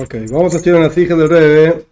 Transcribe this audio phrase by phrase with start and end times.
[0.00, 1.84] Ok, vamos a estudiar una fija del Rebe.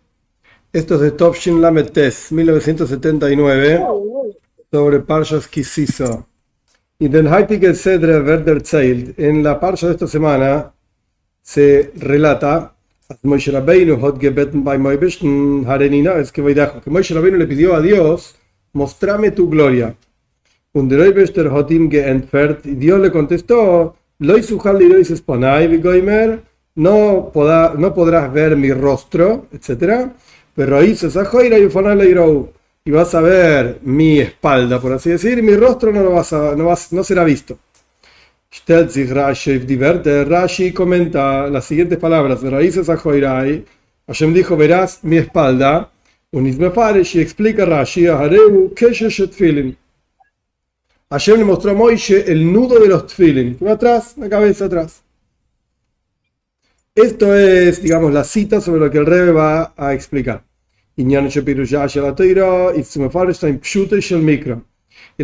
[0.72, 3.84] Esto es de Topshin Lametes, 1979,
[4.70, 6.24] sobre Parshas Kisisa.
[7.00, 10.72] Y del Heitige Sedre Werder Zeilt, en la Parsha de esta semana,
[11.42, 12.76] se relata
[13.22, 17.80] Moshe Rabbeinu hat gebeten bei Moibishten Harenina, es que que Moshe Rabbeinu le pidió a
[17.80, 18.36] Dios,
[18.72, 19.96] mostrame tu gloria.
[20.70, 26.40] Und der Rebester hat ihm geentfert, y Dios le contestó, Loi suhal lirois esponai vigoimer,
[26.76, 30.08] no, poda, no podrás ver mi rostro, etc.
[30.54, 31.68] Pero esa joira y
[32.84, 36.54] y vas a ver mi espalda, por así decir, mi rostro no, lo vas a,
[36.54, 37.58] no, vas, no será visto.
[40.24, 43.64] Rashi comenta las siguientes palabras de Raíces a Joirai.
[44.06, 45.90] Hashem dijo, verás mi espalda.
[46.32, 49.76] Y explica Rashi a Hareu Tfilin.
[51.10, 53.58] Hashem le mostró a Moishe el nudo de los Tfilin.
[53.68, 55.02] Atrás, la cabeza atrás.
[56.96, 60.42] Esto es, digamos, la cita sobre lo que el Rebbe va a explicar.
[60.96, 61.14] El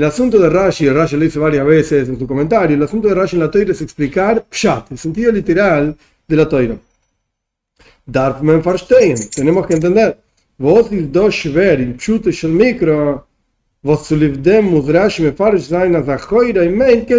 [0.05, 3.37] asunto de Rashi, Rashi lo dice varias veces en su comentario, el asunto de Rashi
[3.37, 5.97] en la Torah es explicar Pshat, el sentido literal
[6.29, 6.77] de la Torah.
[9.35, 10.19] tenemos que entender.
[10.59, 11.35] Vos dos
[15.67, 17.17] sein as a choira im mein, ¿qué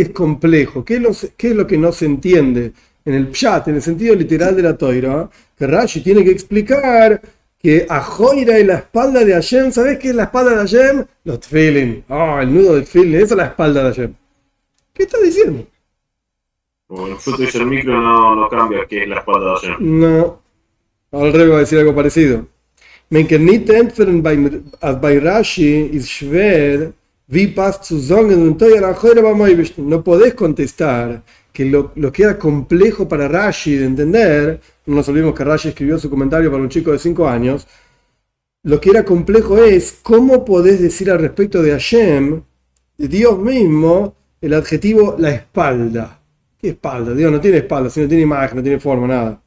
[0.00, 0.84] es complejo?
[0.84, 2.72] ¿Qué es lo que no se entiende?
[3.04, 7.20] En el pshat, en el sentido literal de la toira, que Rashi tiene que explicar
[7.58, 11.04] que Ajoira y la espalda de Hashem, ¿sabes qué es la espalda de Hashem?
[11.24, 12.04] Los tefilin.
[12.08, 14.14] Ah, el nudo del tefilin, esa es la espalda de Hashem.
[14.92, 15.66] ¿Qué está diciendo?
[16.88, 19.76] Bueno, dice el micro no, no cambia qué es la espalda de Hashem.
[20.00, 20.42] No.
[21.12, 22.46] Al revés va a decir algo parecido.
[23.10, 23.36] Men que
[25.00, 26.92] bei Rashi schwer,
[29.78, 35.34] no podés contestar que lo, que era complejo para Rashi de entender, no nos olvidemos
[35.34, 37.66] que Rashi escribió su comentario para un chico de 5 años,
[38.64, 42.42] lo que era complejo es cómo podés decir al respecto de Hashem,
[42.96, 46.20] de Dios mismo, el adjetivo la espalda.
[46.58, 47.12] ¿Qué espalda?
[47.14, 49.42] Dios no tiene espalda, si no tiene imagen, no tiene forma, nada.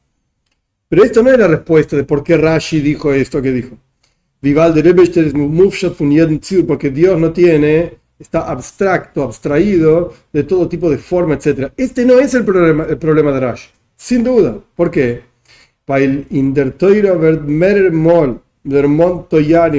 [0.88, 3.78] Pero esto no es la respuesta de por qué Rashi dijo esto que dijo.
[4.40, 5.34] Vivaldi Rebester es
[6.64, 11.72] porque Dios no tiene está abstracto, abstraído de todo tipo de forma, etc.
[11.76, 14.58] Este no es el problema, el problema de Rashi, sin duda.
[14.74, 15.22] ¿Por qué?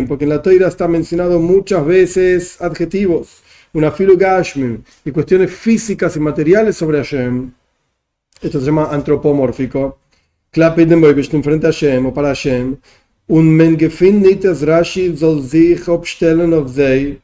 [0.08, 3.44] Porque en la Toira está mencionado muchas veces adjetivos,
[3.74, 7.52] una filugashmin y cuestiones físicas y materiales sobre Hashem.
[8.42, 10.00] Esto se llama antropomórfico.
[11.44, 12.78] frente a Hashem o para Hashem.
[13.30, 17.20] Un men Rashi soll sich obstellen auf sie.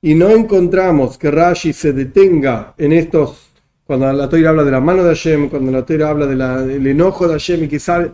[0.00, 3.50] Y no encontramos que Rashi se detenga en estos,
[3.84, 7.26] cuando la Torah habla de la mano de Hashem, cuando la Torah habla del enojo
[7.26, 8.12] de Hashem y sale,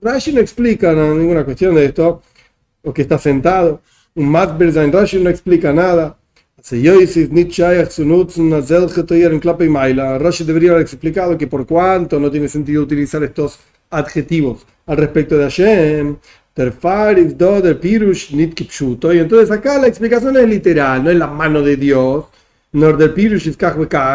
[0.00, 2.22] Rashi no explica ninguna cuestión de esto,
[2.84, 3.80] o que está sentado,
[4.14, 6.16] un Matberzain, Rashi no explica nada.
[6.70, 7.24] Rashi
[10.44, 13.58] debería haber explicado que por cuánto no tiene sentido utilizar estos
[13.90, 16.16] adjetivos al respecto de Hashem,
[19.12, 22.26] Y entonces acá la explicación es literal, no es la mano de Dios,
[22.72, 23.50] no del Pirush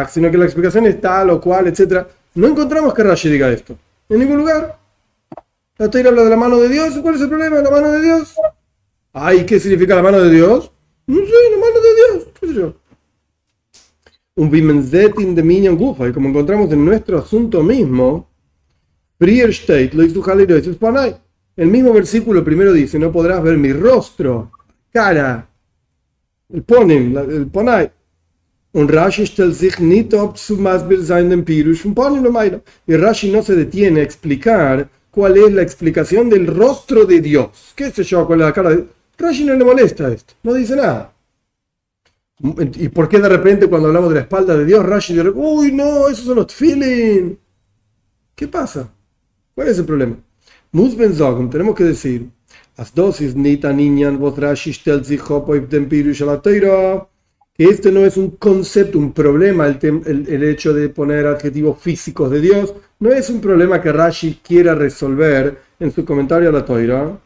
[0.08, 2.06] sino que la explicación es tal o cual, etc.
[2.34, 3.76] No encontramos que Rashi diga esto.
[4.08, 4.78] En ningún lugar.
[5.76, 6.98] La estoy habla de la mano de Dios.
[7.02, 8.34] ¿Cuál es el problema la mano de Dios?
[9.12, 10.70] Ay, ¿qué significa la mano de Dios?
[11.06, 12.28] No sé, la mano de Dios.
[12.38, 12.74] ¿Qué sé yo?
[14.36, 16.08] Un Bimenzetin de Minyan Gufa.
[16.08, 18.28] Y como encontramos en nuestro asunto mismo,
[19.18, 20.22] Prier State lo hizo
[20.72, 21.20] Spanay.
[21.56, 24.52] El mismo versículo primero dice, no podrás ver mi rostro,
[24.92, 25.48] cara,
[26.52, 27.90] el ponen, el ponai.
[28.72, 32.96] Un Rashi stellt sich nicht ob zu Masbir sein dem Pirush un ponen lo Y
[32.96, 37.72] Rashi no se detiene a explicar cuál es la explicación del rostro de Dios.
[37.74, 38.24] ¿Qué sé yo?
[38.28, 38.86] ¿Cuál es la cara de
[39.18, 41.12] Rashi no le molesta esto, no dice nada.
[42.78, 45.72] ¿Y por qué de repente cuando hablamos de la espalda de Dios, Rashi dice, uy,
[45.72, 47.36] no, esos son los feeling?
[48.34, 48.90] ¿Qué pasa?
[49.54, 50.16] ¿Cuál es el problema?
[50.72, 52.28] Musben sagen, tenemos que decir,
[52.76, 55.20] as dosis nita niñan vos Rashi stellt sich
[55.68, 60.72] dem Pirush la que este no es un concepto, un problema, el, el, el, hecho
[60.72, 65.92] de poner adjetivos físicos de Dios, no es un problema que Rashi quiera resolver en
[65.92, 67.18] su comentario a la Toira.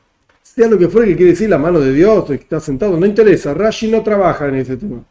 [0.43, 3.07] Sea lo que fuera que quiere decir la mano de Dios, que está sentado, no
[3.07, 5.05] interesa, Rashi no trabaja en ese tema.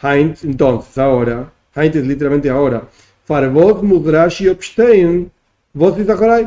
[0.00, 2.88] Heinz, entonces, ahora, Heinz es literalmente ahora,
[3.24, 5.30] Farvot Mudrashi Obstein
[5.74, 5.96] Vos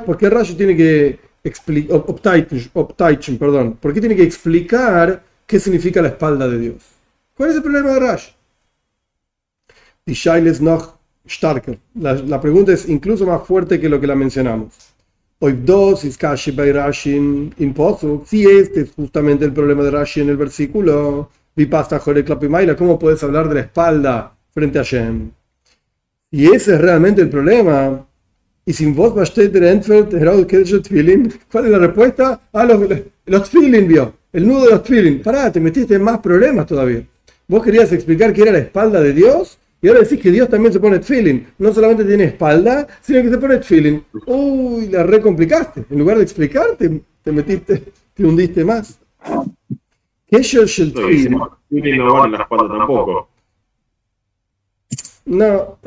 [0.06, 2.04] ¿por qué Rashi tiene que explicar,
[3.38, 6.84] perdón, por qué tiene que explicar qué significa la espalda de Dios?
[7.36, 8.32] ¿Cuál es el problema de Rashi?
[11.28, 11.78] starker.
[11.96, 14.74] La, la pregunta es incluso más fuerte que lo que la mencionamos.
[18.26, 21.30] Si este es justamente el problema de Rashi en el versículo,
[22.76, 25.32] ¿cómo puedes hablar de la espalda frente a Shem?
[26.32, 28.08] Y ese es realmente el problema.
[28.68, 29.24] Y sin vos, ¿cuál
[31.66, 32.42] es la respuesta?
[32.52, 32.82] Ah, los,
[33.26, 35.22] los tfilin vio, el nudo de los tfilin.
[35.22, 37.02] Pará, te metiste en más problemas todavía.
[37.48, 40.74] Vos querías explicar que era la espalda de Dios y ahora decís que Dios también
[40.74, 41.48] se pone tfilin.
[41.60, 44.04] No solamente tiene espalda, sino que se pone tfilin.
[44.26, 45.86] Uy, la recomplicaste.
[45.90, 47.84] En lugar de explicarte, te metiste,
[48.14, 49.00] te hundiste más.
[50.28, 51.40] ¿Qué es el tfilin?
[51.72, 53.30] Espalda tampoco.
[55.28, 55.80] No,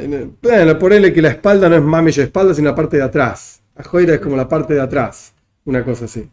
[0.42, 3.62] bueno, ponele que la espalda no es mami espalda, sino la parte de atrás.
[3.74, 5.32] Ajoira es como la parte de atrás,
[5.64, 6.28] una cosa así.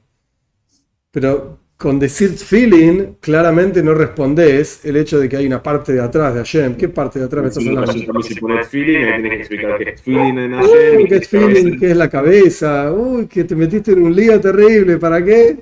[1.11, 6.01] Pero con decir feeling, claramente no respondes el hecho de que hay una parte de
[6.01, 6.75] atrás de Hashem.
[6.75, 8.21] ¿Qué parte de atrás me estás hablando?
[8.23, 11.07] Si pones feeling, tienes que explicar qué es feeling en Hashem.
[11.07, 11.79] ¿Qué es feeling?
[11.79, 12.91] ¿Qué es la cabeza?
[12.91, 14.97] Uy, que te metiste en un lío terrible.
[14.97, 15.59] ¿Para qué?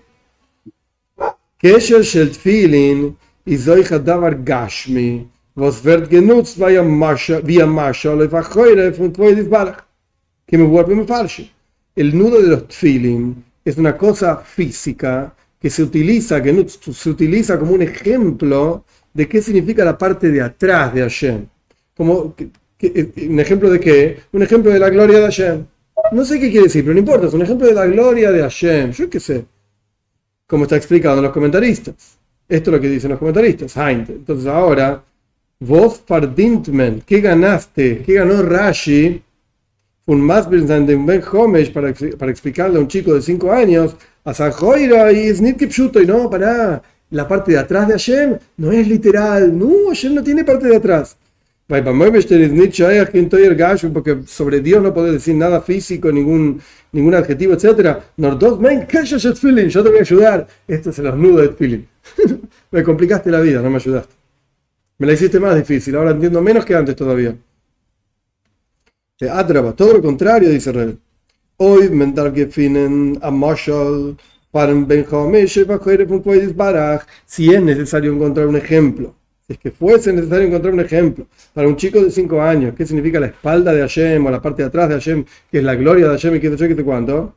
[1.60, 3.14] ¿Qué es el feeling?
[3.46, 5.35] Y soy Hadavar Gashmi.
[5.56, 6.84] Was wird genutzt auf der
[8.56, 9.14] Heure von
[9.50, 9.84] Barach.
[10.48, 10.58] Que.
[11.98, 17.58] El nudo de los tefilin es una cosa física que se utiliza, que se utiliza
[17.58, 21.48] como un ejemplo de qué significa la parte de atrás de Hashem.
[21.96, 24.20] Como, ¿Un ejemplo de qué?
[24.34, 25.66] Un ejemplo de la gloria de Hashem.
[26.12, 28.42] No sé qué quiere decir, pero no importa, es un ejemplo de la gloria de
[28.42, 28.92] Hashem.
[28.92, 29.46] Yo qué sé.
[30.46, 32.18] Como está explicado en los comentaristas.
[32.48, 33.76] Esto es lo que dicen los comentaristas.
[33.78, 35.02] Entonces ahora
[35.60, 36.04] Vos
[36.36, 38.04] Dintman, ¿qué ganaste?
[38.06, 39.22] ¿Qué ganó Rashi?
[40.06, 45.14] Un más Ben Homesh para, para explicarle a un chico de 5 años a Sanjoira
[45.14, 49.88] y Snitkipshuto y no, para la parte de atrás de Hashem no es literal, no,
[49.88, 51.16] Hashem no tiene parte de atrás.
[53.94, 56.62] Porque sobre Dios no podés decir nada físico, ningún,
[56.92, 58.00] ningún adjetivo, etc.
[58.18, 60.48] yo te voy a ayudar.
[60.68, 61.86] Esto se los nudos de feeling.
[62.72, 64.15] me complicaste la vida, no me ayudaste.
[64.98, 67.36] Me la hiciste más difícil, ahora entiendo menos que antes todavía.
[69.30, 70.98] Atraba, todo lo contrario, dice Rey.
[71.58, 74.18] Hoy mental que finen a Marshall
[74.52, 74.74] para
[77.26, 79.14] si es necesario encontrar un ejemplo,
[79.46, 82.86] si es que fuese necesario encontrar un ejemplo para un chico de 5 años, ¿qué
[82.86, 85.76] significa la espalda de Hashem o la parte de atrás de Hashem, que es la
[85.76, 87.36] gloria de Hashem y que yo, que sé cuánto?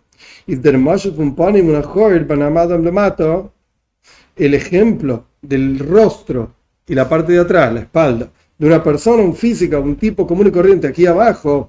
[4.36, 6.57] El ejemplo del rostro
[6.88, 10.48] y la parte de atrás, la espalda, de una persona, un física, un tipo común
[10.48, 11.68] y corriente aquí abajo,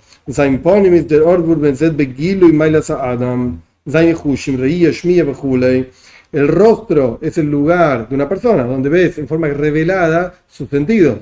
[6.31, 11.19] el rostro es el lugar de una persona donde ves en forma revelada su sentido,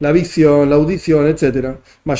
[0.00, 1.76] la visión, la audición, etc.
[2.04, 2.14] Lo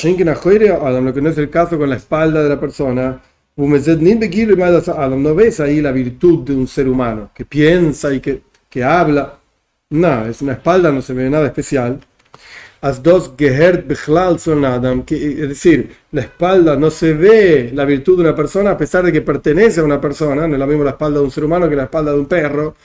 [1.15, 3.21] que no es el caso con la espalda de la persona,
[3.57, 9.40] no ves ahí la virtud de un ser humano que piensa y que, que habla.
[9.91, 12.01] No, es una espalda, no se ve nada especial.
[12.81, 13.91] As dos gehert
[14.65, 19.05] Adam, es decir, la espalda no se ve la virtud de una persona a pesar
[19.05, 21.45] de que pertenece a una persona, no es la misma la espalda de un ser
[21.45, 22.77] humano que la espalda de un perro,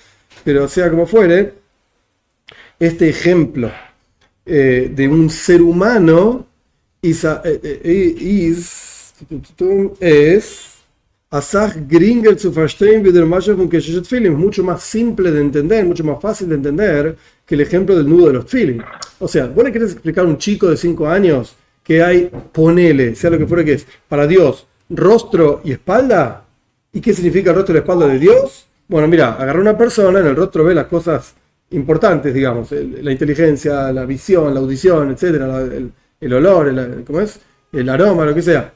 [0.44, 1.54] pero sea como fuere,
[2.80, 3.72] este ejemplo
[4.46, 6.48] eh, de un ser humano
[7.02, 7.40] is, eh,
[7.84, 8.58] eh,
[10.00, 10.75] es
[11.36, 15.84] Asach Gringer zu verstehen wie der Masche von Keshet Tfilim, mucho más simple de entender,
[15.84, 18.82] mucho más fácil de entender que el ejemplo del nudo de los Tfilim.
[19.20, 23.16] O sea, vos le querés explicar a un chico de 5 años que hay, ponele,
[23.16, 26.46] sea lo que fuera que es, para Dios, rostro y espalda.
[26.94, 28.66] ¿Y qué significa rostro y espalda de Dios?
[28.88, 31.36] Bueno, mira, agarra una persona, en el rostro ve las cosas
[31.72, 37.42] importantes, digamos, la inteligencia, la visión, la audición, etcétera, el, el, olor, el, ¿cómo es?
[37.74, 38.74] El aroma, lo que sea.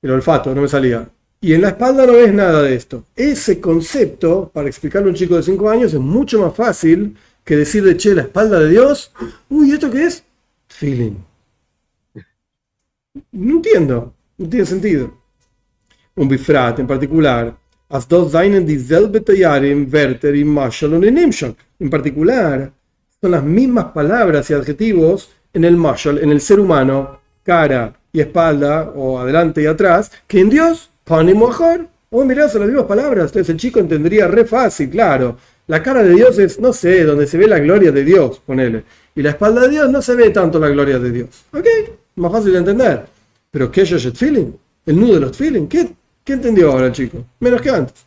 [0.00, 1.06] El olfato, no me salía
[1.42, 3.04] y en la espalda no ves nada de esto.
[3.16, 7.56] Ese concepto, para explicarle a un chico de 5 años, es mucho más fácil que
[7.56, 9.10] decirle, che, la espalda de Dios.
[9.48, 10.22] Uy, ¿esto qué es?
[10.68, 11.16] Feeling.
[13.32, 15.12] No entiendo, no tiene sentido.
[16.14, 17.56] Un bifrat en particular.
[21.80, 22.72] En particular,
[23.20, 28.20] son las mismas palabras y adjetivos en el Marshall, en el ser humano, cara y
[28.20, 31.88] espalda, o adelante y atrás, que en Dios Pani mejor.
[32.10, 33.26] Oh, mirá, son las mismas palabras.
[33.26, 35.36] Entonces el chico entendería re fácil, claro.
[35.66, 38.84] La cara de Dios es, no sé, donde se ve la gloria de Dios, ponele.
[39.14, 41.28] Y la espalda de Dios no se ve tanto la gloria de Dios.
[41.52, 41.66] ¿Ok?
[42.16, 43.06] Más fácil de entender.
[43.50, 44.52] Pero ¿qué es el feeling?
[44.84, 45.66] El nudo de los feeling.
[45.66, 45.92] ¿Qué,
[46.24, 47.24] ¿Qué entendió ahora el chico?
[47.40, 48.04] Menos que antes.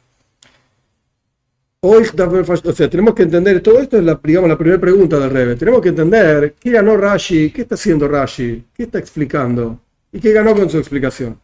[1.87, 5.29] Hoy, o sea, tenemos que entender, todo esto es la, digamos, la primera pregunta del
[5.29, 5.55] Rebe.
[5.55, 9.79] Tenemos que entender qué ganó Rashi, qué está haciendo Rashi, qué está explicando
[10.11, 11.39] y qué ganó con su explicación.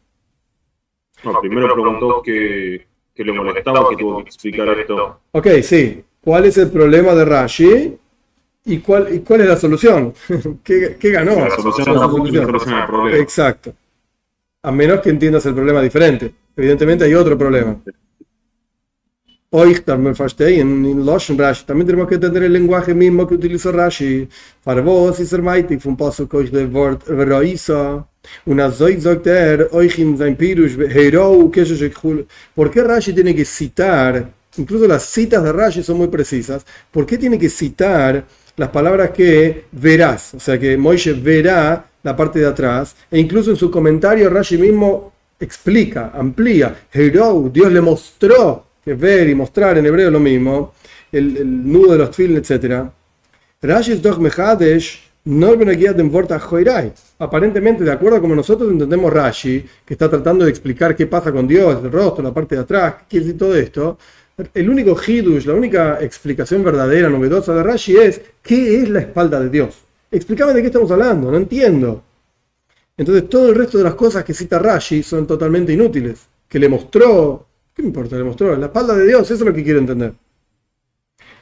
[1.24, 5.20] No, primero preguntó que, que le molestaba que tuvo que explicar esto.
[5.32, 6.04] Ok, sí.
[6.22, 7.98] ¿Cuál es el problema de Rashi?
[8.66, 10.14] ¿Y cuál, y cuál es la solución?
[10.64, 11.36] ¿Qué, qué ganó?
[11.36, 12.46] La solución La solución.
[12.46, 13.18] soluciona el problema.
[13.18, 13.74] Exacto.
[14.64, 16.32] A menos que entiendas el problema diferente.
[16.56, 17.78] Evidentemente hay otro problema.
[19.50, 24.30] Hoy también tenemos que entender el lenguaje mismo que utilizó Rashi.
[24.64, 27.04] Para vos y ser maitig von Pasuk euch de Wort
[32.56, 34.32] ¿Por qué Rashi tiene que citar?
[34.58, 36.66] Incluso las citas de Rashi son muy precisas.
[36.92, 38.26] ¿Por qué tiene que citar
[38.58, 40.34] las palabras que verás?
[40.34, 42.96] O sea, que Moishe verá la parte de atrás.
[43.10, 46.88] E incluso en su comentario Rashi mismo explica, amplía.
[46.92, 50.74] Herou, Dios le mostró, que ver y mostrar en hebreo lo mismo.
[51.12, 52.86] El, nudo de los tfilin, etc.
[53.62, 54.20] Rashi es doch
[57.20, 61.32] Aparentemente, de acuerdo a como nosotros entendemos Rashi, que está tratando de explicar qué pasa
[61.32, 63.98] con Dios, el rostro, la parte de atrás, qué decir todo esto,
[64.54, 69.40] el único hidush, la única explicación verdadera, novedosa de Rashi es qué es la espalda
[69.40, 69.78] de Dios.
[70.10, 72.04] Explícame de qué estamos hablando, no entiendo.
[72.98, 76.28] Entonces todo el resto de las cosas que cita Rashi son totalmente inútiles.
[76.48, 78.18] Que le mostró, ¿qué importa?
[78.18, 80.14] Le mostró la espalda de Dios, eso es lo que quiero entender.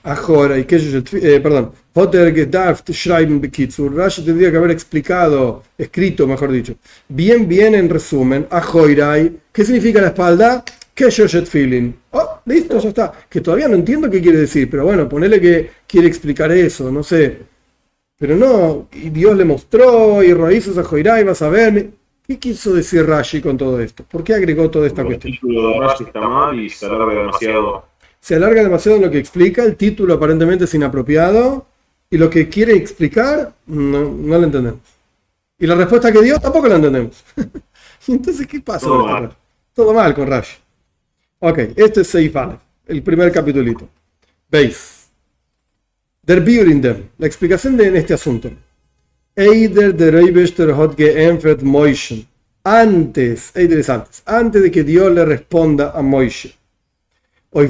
[0.04, 3.94] Ahora, y que eh, perdón, Potter gedarft schreiben bekitsur.
[3.96, 6.76] Rashi tendría que haber explicado, escrito, mejor dicho,
[7.08, 10.64] bien, bien en resumen, Ahoirai, ¿qué significa la espalda?
[10.94, 11.94] Que Shoshet feeling.
[12.12, 13.14] Oh, listo, ya está.
[13.30, 17.04] Que todavía no entiendo qué quiere decir, pero bueno, ponele que quiere explicar eso, no
[17.04, 17.40] sé.
[18.18, 21.92] Pero no, y Dios le mostró, y raíces a Joirai, vas a ver.
[22.28, 24.04] ¿Qué quiso decir Rashi con todo esto?
[24.04, 25.34] ¿Por qué agregó toda esta El cuestión?
[25.34, 27.89] título de Rashi está mal y se alarga demasiado.
[28.20, 31.66] Se alarga demasiado en lo que explica, el título aparentemente es inapropiado,
[32.10, 34.82] y lo que quiere explicar, no, no lo entendemos.
[35.58, 37.24] Y la respuesta que dio, tampoco la entendemos.
[38.08, 38.86] Entonces, ¿qué pasa?
[38.86, 39.36] Todo mal.
[39.74, 40.58] Todo mal con Rashi.
[41.40, 42.36] Ok, este es Seif
[42.88, 43.88] el primer capitulito.
[44.50, 45.10] Veis.
[46.24, 48.50] Der Biurindem, la explicación de en este asunto.
[49.36, 52.28] Eider der Reibester hat geempfert Moishen.
[52.64, 56.59] Antes, Eider es antes, antes de que Dios le responda a Moishe.
[57.52, 57.66] A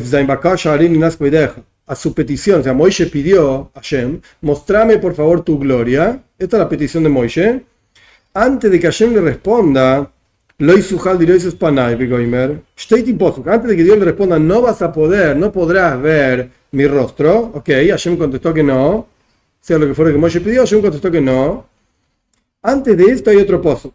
[1.96, 6.22] su petición, o sea, Moishe pidió a Hashem, mostrame por favor tu gloria.
[6.38, 7.66] Esta es la petición de Moishe.
[8.34, 10.12] Antes de que Hashem le responda.
[10.60, 10.90] Antes
[13.70, 17.52] de que Dios le responda, no vas a poder, no podrás ver mi rostro.
[17.56, 19.08] Ok, Hashem contestó que no.
[19.62, 21.66] Sea lo que fuera que Moshe pidió, Hashem contestó que no.
[22.62, 23.94] Antes de esto hay otro Posuk.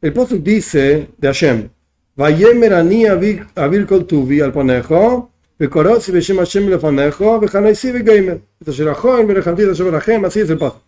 [0.00, 1.68] El Posuk dice de Hashem,
[2.17, 8.35] Vayemer ani avir avir kol tuvi al ponejo, וקורוץ בשם השם לפניך, וחנייסי וגיימר.
[8.63, 10.81] את אשר אחון ולחמתי את אשר לכם, así es el paso.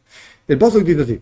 [0.48, 1.20] El paso dice así.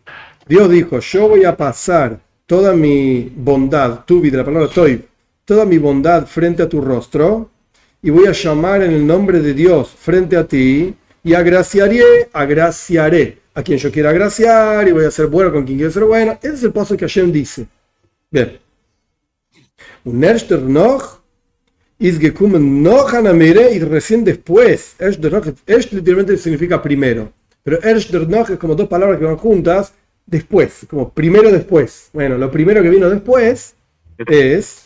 [0.47, 5.01] Dios dijo, yo voy a pasar toda mi bondad, tuvi de la palabra toib,
[5.45, 7.49] toda mi bondad frente a tu rostro,
[8.01, 13.37] y voy a llamar en el nombre de Dios frente a ti, y agraciaré, agraciaré
[13.53, 16.37] a quien yo quiera agraciar, y voy a ser bueno con quien quiera ser bueno.
[16.41, 17.67] Ese es el paso que Hashem dice.
[18.31, 18.59] Bien.
[20.04, 21.20] Un erster noch
[21.98, 24.94] is gekommen noch an Amire y recién después.
[24.98, 27.32] Erst der noch, erst literalmente significa primero.
[27.62, 29.92] Pero erst der noch es como dos palabras que van juntas.
[30.26, 32.10] Después, como primero después.
[32.12, 33.74] Bueno, lo primero que vino después
[34.18, 34.84] es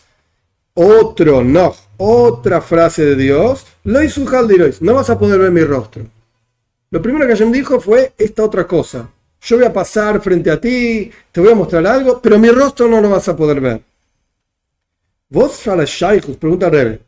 [0.75, 3.67] otro noch, otra frase de Dios.
[3.85, 4.23] Lo hizo
[4.81, 6.05] No vas a poder ver mi rostro.
[6.91, 9.11] Lo primero que Hashem dijo fue esta otra cosa.
[9.41, 12.89] Yo voy a pasar frente a ti, te voy a mostrar algo, pero mi rostro
[12.89, 13.81] no lo vas a poder ver.
[15.29, 17.01] Vos Shaichus, pregunta Rebe.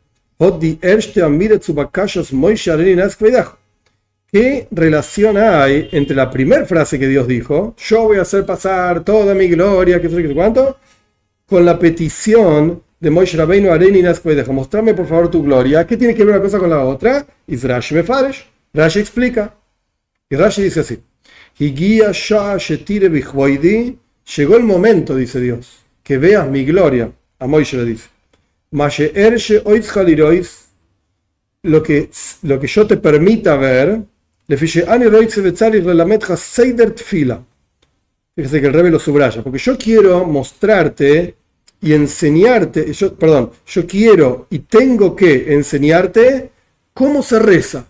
[4.31, 9.05] ¿Qué relación hay entre la primera frase que Dios dijo, yo voy a hacer pasar
[9.05, 10.77] toda mi gloria, que sé qué cuánto,
[11.45, 16.13] con la petición de Moishe Rabbeinu Areni Nazkveidach, mostrame por favor tu gloria, ¿qué tiene
[16.13, 17.25] que ver una cosa con la otra?
[17.47, 19.55] Y Rashi me faresh, Rashi explica.
[20.29, 20.99] Y Rashi dice así,
[21.57, 23.97] "Higia Shah Shetire Bichvoidi",
[24.35, 27.13] llegó el momento, dice Dios, que veas mi gloria.
[27.39, 28.09] A Moishe le dice,
[28.71, 30.69] "Mashe ershe oitz halirois",
[31.63, 32.09] lo que,
[32.43, 34.01] lo que yo te permita ver,
[34.47, 34.57] le.
[38.35, 41.35] Fíjese que el rebe lo subraya, porque yo quiero mostrarte
[41.81, 46.51] y enseñarte, yo, perdón, yo quiero y tengo que enseñarte
[46.93, 47.85] cómo se reza.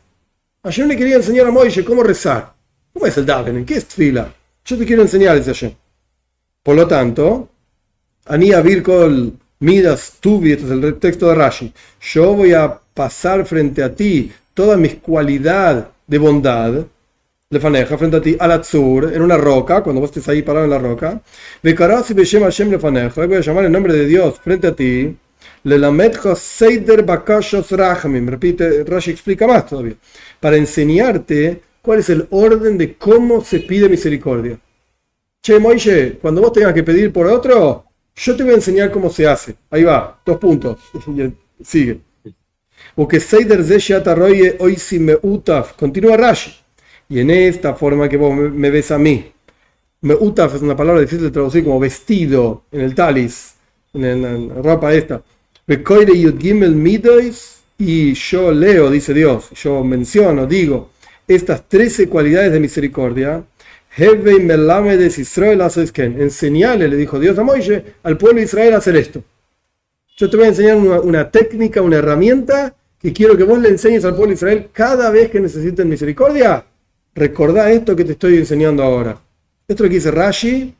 [0.63, 2.53] Ayer le quería enseñar a Moishe cómo rezar.
[2.93, 3.65] ¿Cómo es el Daven?
[3.65, 4.33] ¿Qué es tfila?
[4.65, 5.75] Yo te quiero enseñar, dice ayer.
[6.61, 7.49] Por lo tanto,
[8.29, 11.73] Anía Virkol Midas Tuvi, este es el texto de Rashi.
[12.13, 16.85] Yo voy a pasar frente a ti toda mi cualidad de bondad,
[17.49, 20.65] le faneja frente a ti, al azur, en una roca, cuando vos estés ahí parado
[20.65, 21.19] en la roca.
[21.63, 25.17] Vekarasi Beshem Hashem le faneja, voy a llamar el nombre de Dios frente a ti.
[25.63, 28.27] Lelametjo Seider Bakashos Rahamim.
[28.27, 29.95] Repite, Rashi explica más todavía.
[30.39, 34.59] Para enseñarte cuál es el orden de cómo se pide misericordia.
[35.41, 37.88] Che, Moishe, cuando vos tengas que pedir por otro,
[38.19, 39.55] yo te voy a enseñar cómo se hace.
[39.69, 40.77] Ahí va, dos puntos.
[41.63, 42.01] Sigue.
[42.95, 44.57] Porque Seider Zeshiataroye
[44.99, 45.73] me Utaf.
[45.73, 46.53] Continúa Rashi.
[47.09, 49.31] Y en esta forma que vos me ves a mí.
[50.01, 53.55] Me Utaf es una palabra difícil de traducir como vestido en el talis,
[53.93, 55.21] en la ropa esta
[57.77, 60.89] y yo leo, dice Dios, yo menciono, digo,
[61.27, 63.43] estas 13 cualidades de misericordia.
[66.21, 69.23] Enseñale, le dijo Dios a Moisés, al pueblo de Israel a hacer esto.
[70.17, 74.05] Yo te voy a enseñar una, técnica, una herramienta que quiero que vos le enseñes
[74.05, 76.65] al pueblo de Israel cada vez que necesiten misericordia.
[77.13, 79.17] Recordá esto que te estoy enseñando ahora.
[79.67, 80.75] Esto es que dice Rashi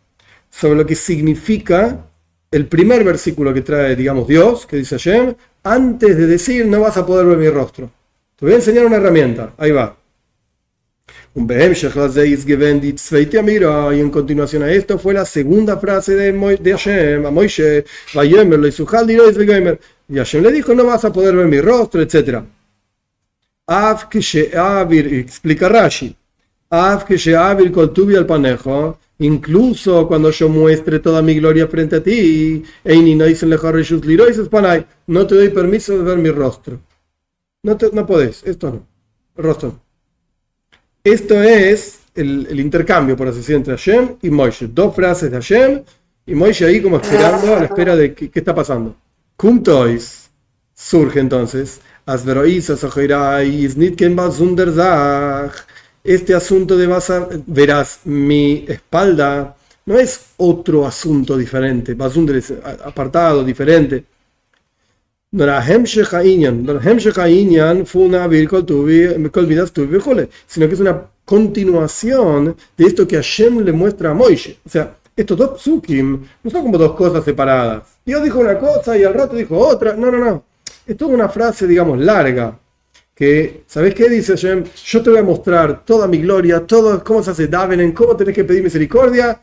[0.50, 2.06] sobre lo que significa
[2.52, 6.98] el primer versículo que trae, digamos, Dios, que dice Hashem, antes de decir no vas
[6.98, 7.92] a poder ver mi rostro.
[8.36, 9.54] Te voy a enseñar una herramienta.
[9.58, 9.99] Ahí va.
[11.36, 11.42] Y
[14.00, 17.86] en continuación a esto fue la segunda frase de, Hashem, a Moishe,
[20.12, 22.42] y Hashem le dijo, no vas a poder ver mi rostro, etc.
[24.92, 26.16] Explica Rashi.
[26.72, 27.06] Al
[28.26, 32.64] panejo Incluso cuando yo muestre toda mi gloria frente a ti,
[35.08, 36.80] no te doy permiso de ver mi rostro.
[37.62, 38.88] No, te, no podés, esto no.
[39.36, 39.88] rostro
[41.03, 44.68] Esto es el, intercambio, por así decirlo, entre Hashem y Moshe.
[44.68, 45.84] Dos frases de Hashem
[46.25, 48.96] y Moshe ahí como esperando a la espera de qué, está pasando.
[49.38, 50.29] Kumtois
[50.74, 51.79] surge entonces.
[56.03, 62.41] Este asunto de a, verás mi espalda, no es otro asunto diferente, un
[62.84, 64.06] apartado, diferente.
[70.48, 74.58] Sino que es una continuación de esto que Hashem le muestra a Moishe.
[74.65, 77.84] O sea, estos dos psukim no son como dos cosas separadas.
[78.04, 79.94] Dios dijo una cosa y al rato dijo otra.
[79.96, 80.44] No, no, no.
[80.88, 82.58] Es toda una frase, digamos, larga
[83.20, 84.63] que, ¿sabes qué dice Hashem?
[84.86, 88.34] Yo te voy a mostrar toda mi gloria, todo cómo se hace Davenen, cómo tenés
[88.34, 89.42] que pedir misericordia.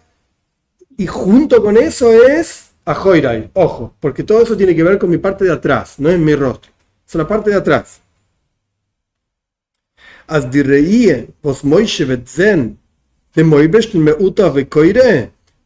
[0.96, 5.18] Y junto con eso es Ahoirai, ojo, porque todo eso tiene que ver con mi
[5.18, 6.70] parte de atrás, no es mi rostro,
[7.06, 8.00] es la parte de atrás.
[10.28, 10.62] De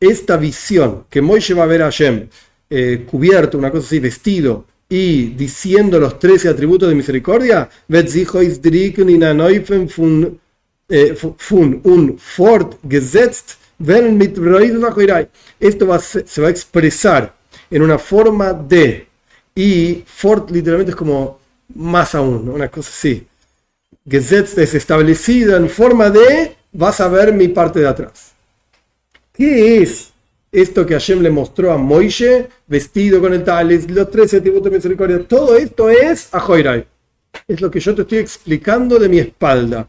[0.01, 2.29] esta visión que Moishe va a ver a Hashem
[2.71, 7.69] eh, cubierto, una cosa así, vestido y diciendo los 13 atributos de misericordia,
[11.85, 13.60] un fort gesetzt,
[15.59, 17.35] esto va, se va a expresar
[17.71, 19.07] en una forma de,
[19.55, 21.39] y fort literalmente es como
[21.75, 23.27] más aún, una cosa así.
[24.09, 28.33] Gesetzt es establecida en forma de, vas a ver mi parte de atrás.
[29.33, 30.11] ¿Qué es
[30.53, 34.77] esto que Hashem le mostró a Moishe, vestido con el talis, los tres atributos de
[34.77, 36.87] misericordia, todo esto es Ahoirai.
[37.47, 39.89] Es lo que yo te estoy explicando de mi espalda.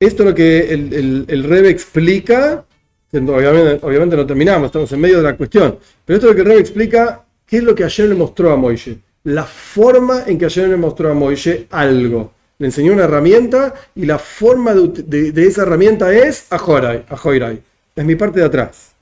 [0.00, 2.64] Esto es lo que el, el, Rebe explica,
[3.12, 6.46] obviamente, no terminamos, estamos en medio de la cuestión, pero esto es lo que el
[6.46, 8.98] Rebe explica, qué es lo que Hashem le mostró a Moishe.
[9.24, 12.32] La forma en que Hashem le mostró a Moishe algo.
[12.58, 17.60] Le enseñó una herramienta y la forma de, esa herramienta es Ahoirai.
[17.96, 18.92] Es mi parte de atrás.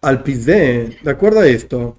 [0.00, 1.96] Al de acuerdo a esto,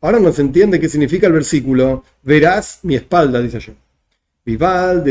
[0.00, 2.04] Ahora no se entiende qué significa el versículo.
[2.22, 3.72] Verás mi espalda, dice yo.
[4.44, 5.02] Vival,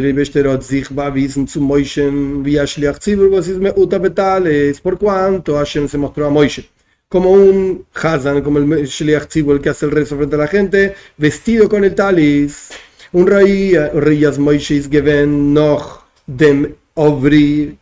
[4.81, 6.69] por cuanto Hashem se mostró a Moishe
[7.15, 10.95] como un Hazan, como el Shliach el que hace el rezo frente a la gente,
[11.17, 12.69] vestido con el talis.
[13.13, 17.77] Un reyes Moishe is given noch dem Ovri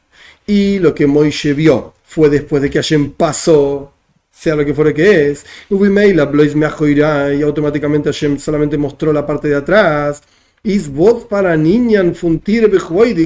[0.45, 3.93] y lo que Moishe vio fue después de que Hashem pasó,
[4.33, 5.45] sea lo que fuera que es.
[5.69, 10.21] Y automáticamente Hashem solamente mostró la parte de atrás.
[10.63, 12.69] Is voz para niñan funtir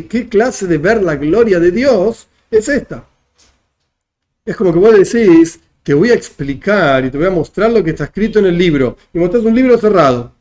[0.09, 3.07] ¿Qué clase de ver la gloria de Dios es esta?
[4.45, 7.83] Es como que vos decís, te voy a explicar y te voy a mostrar lo
[7.83, 8.97] que está escrito en el libro.
[9.13, 10.33] Y mostrás un libro cerrado.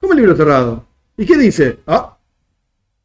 [0.00, 0.86] ¿Cómo el libro cerrado?
[1.16, 1.78] ¿Y qué dice?
[1.86, 2.16] Ah,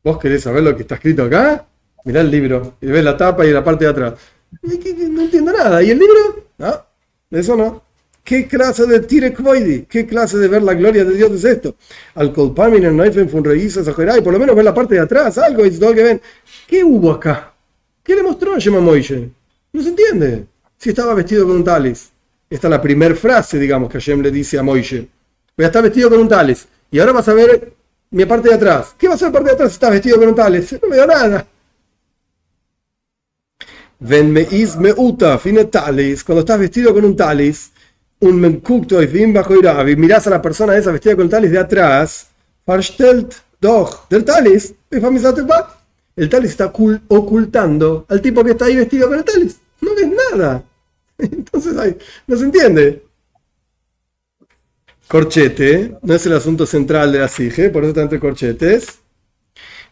[0.03, 1.67] ¿vos querés saber lo que está escrito acá?
[2.05, 4.13] mirá el libro y ves la tapa y la parte de atrás.
[4.61, 5.81] no entiendo nada.
[5.81, 6.42] ¿Y el libro?
[6.57, 6.85] No,
[7.31, 7.83] eso no.
[8.23, 9.81] ¿Qué clase de Tirekvoidi?
[9.83, 11.75] ¿Qué clase de ver la gloria de Dios es esto?
[12.15, 16.03] Al colpamin en Noifen y por lo menos ver la parte de atrás, algo, que
[16.03, 16.21] ven.
[16.65, 17.53] ¿Qué hubo acá?
[18.01, 19.29] ¿Qué le mostró a Shema Moishe?
[19.73, 20.45] No se entiende.
[20.77, 22.11] si estaba vestido con un talis?
[22.49, 25.07] Esta es la primera frase, digamos, que Hashem le dice a Moishe.
[25.57, 26.65] Voy a estar vestido con un talis.
[26.91, 27.73] Y ahora vas a ver
[28.11, 28.95] mi parte de atrás.
[28.97, 30.71] ¿Qué va a ser parte de atrás si estás vestido con un talis?
[30.81, 31.45] No veo nada.
[34.05, 36.25] Ven me is me uta, fine talis.
[36.25, 37.71] Cuando estás vestido con un talis,
[38.19, 41.59] un menkukto y fin bajo y mirás a la persona esa vestida con talis de
[41.59, 42.27] atrás,
[42.65, 46.73] farstelt doch, del talis, el talis está
[47.07, 49.57] ocultando al tipo que está ahí vestido con el talis.
[49.79, 50.63] No ves nada.
[51.17, 53.03] Entonces ahí, no se entiende.
[55.07, 58.99] Corchete, no es el asunto central de la SIGE, por eso está entre corchetes.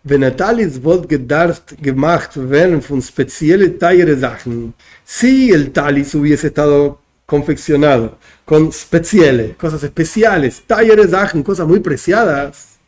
[0.04, 4.74] Wenn ein Talis wird gemacht werden von speziellen Teile Sachen,
[5.06, 12.80] si el Talis hubiese estado confeccionado con especiales, cosas especiales, Sachen, cosas muy preciadas,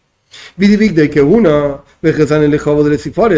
[0.58, 1.84] de que uno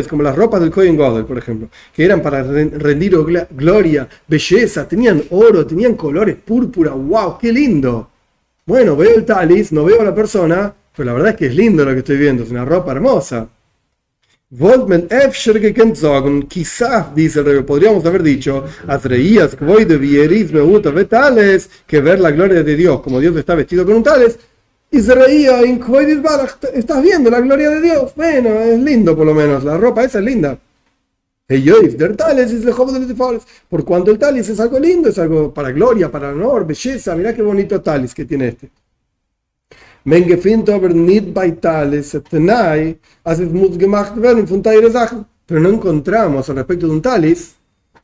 [0.08, 3.18] como las ropas del Kohen Godel, por ejemplo, que eran para rendir
[3.52, 8.10] gloria, belleza, tenían oro, tenían colores púrpura, wow, qué lindo.
[8.66, 11.56] Bueno, veo el talis, no veo a la persona, pero la verdad es que es
[11.56, 13.50] lindo lo que estoy viendo, es una ropa hermosa.
[14.52, 15.74] Voltman Efsher que
[16.48, 18.64] quizás, dice el rey, podríamos haber dicho,
[21.88, 24.38] que ver la gloria de Dios, como Dios está vestido con un tales,
[24.92, 25.62] y se reía
[26.74, 28.14] estás viendo la gloria de Dios.
[28.16, 30.58] Bueno, es lindo por lo menos, la ropa esa es linda.
[33.68, 37.16] Por cuanto el talis es algo lindo, es algo para gloria, para honor, belleza.
[37.16, 38.70] Mirá qué bonito talis que tiene este.
[45.48, 47.56] Pero no encontramos al respecto de un talis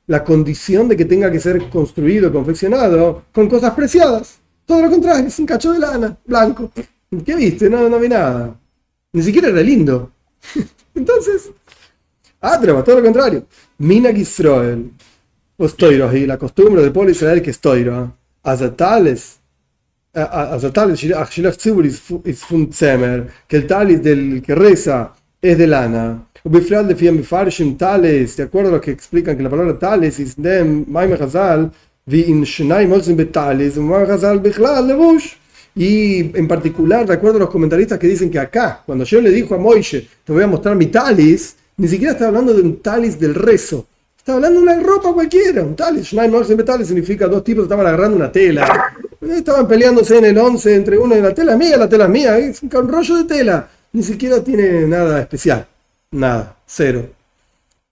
[0.08, 4.40] la condición de que tenga que ser construido, confeccionado con cosas preciadas.
[4.66, 6.72] Todo lo contrario, es un cacho de lana, blanco.
[7.26, 7.70] ¿Qué viste?
[7.70, 8.60] No, no vi nada.
[9.14, 10.12] Ni siquiera era lindo.
[10.96, 11.52] Entonces,
[12.42, 13.46] Atrama, todo lo contrario.
[13.78, 14.92] Mina Gisroel.
[15.58, 18.18] O Stoiro, y la costumbre del pueblo Israel que Stoiro.
[20.14, 21.04] Azatales.
[21.04, 21.76] Azatales,
[22.26, 22.44] es
[23.48, 26.28] que el talis del que reza es de lana.
[26.44, 26.60] De
[28.44, 31.72] acuerdo a lo que explican que la palabra tales es de Maime Hazal,
[35.74, 39.30] y en particular, de acuerdo a los comentaristas que dicen que acá, cuando yo le
[39.30, 42.82] dijo a Moishe, te voy a mostrar mi talis, ni siquiera estaba hablando de un
[42.82, 43.86] talis del rezo.
[44.18, 46.10] Estaba hablando de una ropa cualquiera, un talis.
[46.66, 48.94] talis significa dos tipos estaban agarrando una tela.
[49.22, 52.38] Estaban peleándose en el 11 entre uno y la tela mía, la tela mía.
[52.40, 53.70] Es un rollo de tela.
[53.94, 55.68] Ni siquiera tiene nada especial.
[56.12, 56.58] Nada.
[56.66, 57.08] Cero.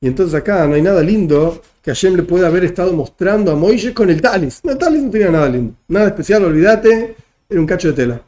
[0.01, 3.55] Y entonces acá no hay nada lindo que Hashem le pueda haber estado mostrando a
[3.55, 4.61] Moisés con el talis.
[4.63, 5.73] No, el talis no tenía nada lindo.
[5.87, 7.15] Nada especial, olvídate.
[7.47, 8.21] Era un cacho de tela.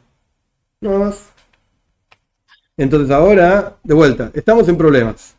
[0.80, 1.16] No más.
[2.76, 5.34] Entonces ahora, de vuelta, estamos en problemas.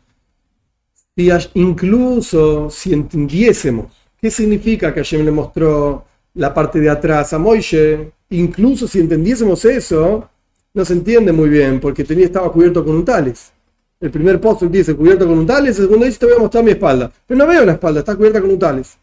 [1.16, 3.86] Si incluso si entendiésemos
[4.20, 9.64] qué significa que Hashem le mostró la parte de atrás a Moisés, incluso si entendiésemos
[9.64, 10.28] eso,
[10.72, 13.52] no se entiende muy bien porque tenía, estaba cubierto con un talis.
[14.00, 16.64] El primer post dice cubierto con un talis, el segundo dice te voy a mostrar
[16.64, 17.10] mi espalda.
[17.26, 18.96] Pero no veo la espalda, está cubierta con un talis.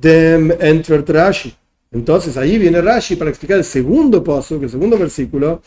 [0.00, 0.52] dem
[1.06, 1.54] Rashi.
[1.92, 5.62] Entonces ahí viene Rashi para explicar el segundo pozo, el segundo versículo.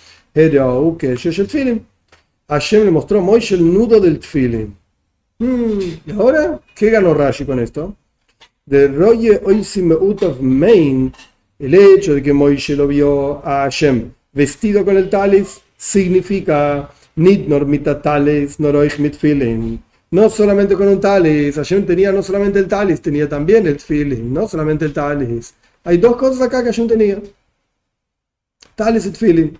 [2.47, 4.75] Hashem le mostró a Moishe el nudo del tfilin.
[5.39, 7.95] Hmm, ¿Y ahora qué ganó Rashi con esto?
[8.65, 11.13] De Roye of Main,
[11.59, 17.47] el hecho de que Moishe lo vio a Hashem vestido con el talis significa Nit
[17.47, 19.15] normita talis noroich mit
[20.11, 24.33] No solamente con un talis, Hashem tenía no solamente el talis, tenía también el feeling,
[24.33, 25.53] no solamente el talis.
[25.83, 27.21] Hay dos cosas acá que Hashem tenía.
[28.75, 29.51] Talis y feeling.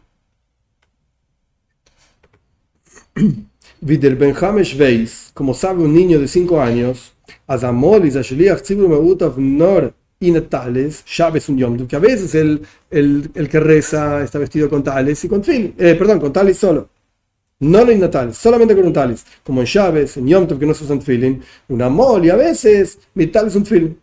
[3.82, 7.12] Videl Benjamesh Veis, como sabe un niño de 5 años,
[11.50, 15.28] Un Yom, que a veces el, el, el, que reza está vestido con tales y
[15.28, 16.90] con fin, eh, perdón, con tales solo.
[17.60, 20.84] No en natales, solamente con un talis, como en llaves, en Yom que no se
[20.84, 23.98] usan tefilin, una mol y a veces mi talis un tefilin,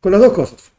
[0.00, 0.70] con las dos cosas.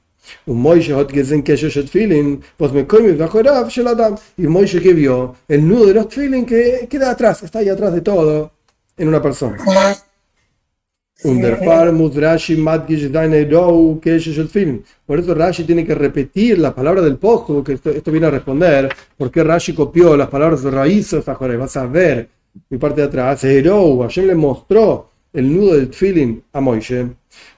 [0.48, 4.48] Un Moishe hot gesehen kesher shel tefilin, pues me come bajo el shel adam, y
[4.48, 8.02] Moishe que vio el nudo de los tefilin que queda atrás, está ahí atrás de
[8.02, 8.52] todo,
[8.98, 9.58] en una persona.
[15.06, 18.89] Por eso Rashi tiene que repetir la palabra del pozo, que esto, viene a responder,
[19.17, 22.30] porque Rashi copió las palabras de raíces, vas a ver.
[22.69, 27.08] Mi parte de atrás, Hashem le mostró el nudo del tfilin a Moishe.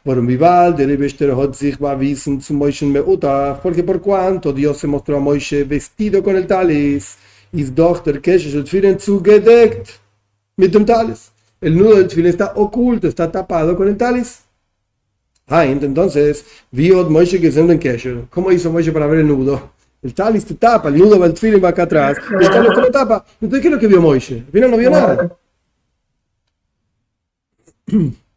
[0.04, 0.24] Porque
[3.84, 7.18] por cuanto Dios se mostró a Moishe vestido con el talis,
[7.54, 10.00] is doch der Keshe Tfilin zugedeckt
[10.58, 14.42] mit dem talis el nudo del tefilín está oculto, está tapado con el talis.
[15.48, 18.26] Ah, entonces, vio Moishe que se en Kesher.
[18.30, 19.72] ¿Cómo hizo Moishe para ver el nudo?
[20.02, 22.82] El talis te tapa, el nudo va el tefilin va acá atrás, el talis te
[22.82, 23.26] lo tapa.
[23.42, 24.36] Entonces, ¿qué es lo que vio Moishe?
[24.40, 25.38] Al final no vio nada.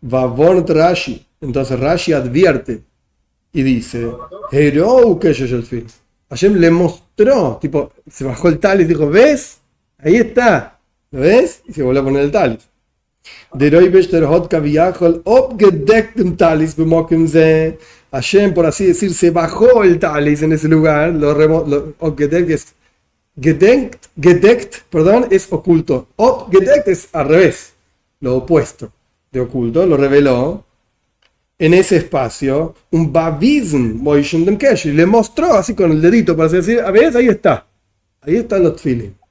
[0.00, 1.26] Vavon Rashi.
[1.40, 2.82] Entonces Rashi advierte
[3.52, 4.10] y dice,
[4.50, 5.86] Hero que el fin.
[6.30, 9.58] Hashem le mostró, tipo, se bajó el talis y dijo, ¿ves?
[9.98, 10.73] Ahí está.
[11.14, 11.62] ¿Lo ves?
[11.68, 12.68] Y se volvió a poner el talis.
[18.10, 21.12] Hashem, por así decir, se bajó el talis en ese lugar.
[21.12, 21.32] Lo,
[21.66, 21.94] lo
[22.48, 22.74] es
[23.40, 26.08] gedeckt, perdón, es oculto.
[26.16, 27.74] Ob gedeckt es al revés,
[28.18, 28.90] lo opuesto
[29.30, 30.64] de oculto, lo reveló
[31.56, 36.48] en ese espacio un babism Moishen Dem y le mostró así con el dedito para
[36.48, 37.64] decir, a ver, ahí está,
[38.20, 39.23] ahí están los feelings.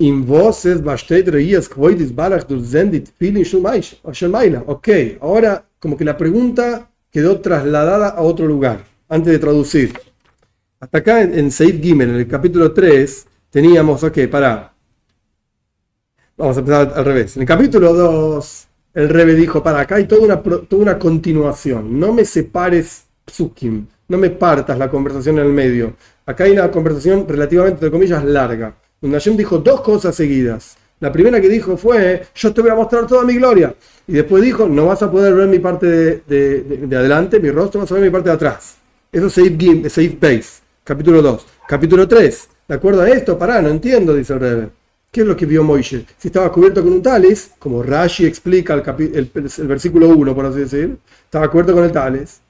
[0.00, 0.80] In voces
[1.26, 1.68] reías
[2.14, 3.08] barach zendit
[4.66, 4.88] Ok,
[5.20, 9.98] ahora como que la pregunta quedó trasladada a otro lugar, antes de traducir.
[10.78, 14.72] Hasta acá en, en Seif Gimel, en el capítulo 3, teníamos, ok, para.
[16.36, 17.34] Vamos a empezar al revés.
[17.36, 21.98] En el capítulo 2, el Rebe dijo, para acá hay toda una, toda una continuación.
[21.98, 23.86] No me separes, Psukim.
[24.06, 25.94] No me partas la conversación en el medio.
[26.24, 28.76] Acá hay una conversación relativamente, entre comillas, larga.
[29.00, 30.76] Donde dijo dos cosas seguidas.
[31.00, 33.74] La primera que dijo fue, yo te voy a mostrar toda mi gloria.
[34.06, 37.80] Y después dijo, no vas a poder ver mi parte de, de, adelante, mi rostro,
[37.80, 38.76] vas a ver mi parte de atrás.
[39.12, 39.32] Eso es
[39.92, 41.46] Seif Base, capítulo 2.
[41.68, 43.38] Capítulo 3, ¿de acuerdo a esto?
[43.38, 44.70] Pará, no entiendo, dice el.
[45.10, 46.04] ¿Qué es lo que vio Moishe?
[46.18, 49.30] Si estaba cubierto con un talis, como Rashi explica el,
[49.66, 52.40] versículo 1, por así decir, estaba cubierto con el talis.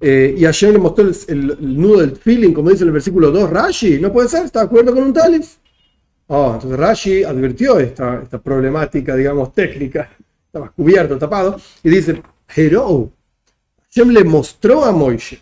[0.00, 3.50] Eh, y ayer le mostró el, nudo del feeling, como dice en el versículo 2,
[3.50, 5.58] Rashi, no puede ser, estaba cubierto con un talis.
[6.28, 10.10] Oh, entonces Rashi advirtió esta, problemática, digamos, técnica.
[10.46, 12.22] Estaba cubierto, tapado, y dice,
[12.54, 13.10] Hero,
[13.82, 15.38] Hashem le mostró a Moishe.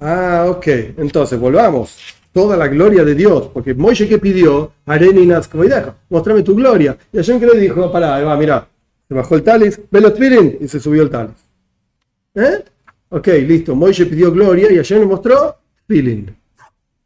[0.00, 1.98] Ah, ok, entonces volvamos
[2.32, 6.96] toda la gloria de Dios, porque Moisés que pidió, Areninas deja, mostrame tu gloria.
[7.12, 8.66] Y Hashem que le dijo, pará, va, mira,
[9.06, 11.36] se bajó el talis, los tvirin, y se subió el talis.
[12.34, 12.64] ¿Eh?
[13.14, 16.28] Ok, listo, Moisés pidió gloria y Hashem le mostró feeling.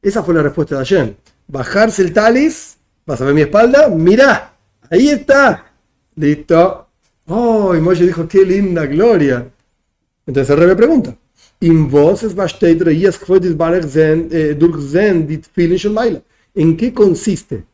[0.00, 1.14] Esa fue la respuesta de Hashem.
[1.48, 4.54] Bajarse el talis, vas a ver mi espalda, mira,
[4.88, 5.72] ahí está.
[6.14, 6.86] Listo.
[7.26, 9.50] Oh, y dijo, qué linda gloria.
[10.24, 11.16] Entonces el rey me pregunta,
[16.54, 17.64] ¿En qué consiste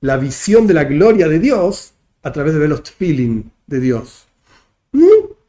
[0.00, 4.28] la visión de la gloria de Dios a través de ver los feeling de Dios?
[4.92, 5.39] ¿Mm?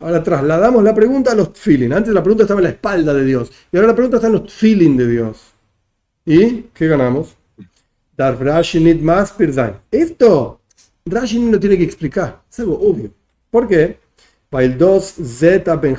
[0.00, 1.90] Ahora trasladamos la pregunta a los feeling.
[1.90, 3.50] Antes la pregunta estaba en la espalda de Dios.
[3.72, 5.38] Y ahora la pregunta está en los feeling de Dios.
[6.24, 7.36] ¿Y qué ganamos?
[9.90, 10.60] Esto
[11.06, 12.42] Rashi no tiene que explicar.
[12.50, 13.10] Es algo obvio.
[13.50, 13.98] ¿Por qué?
[14.50, 15.96] el 2 Z Ben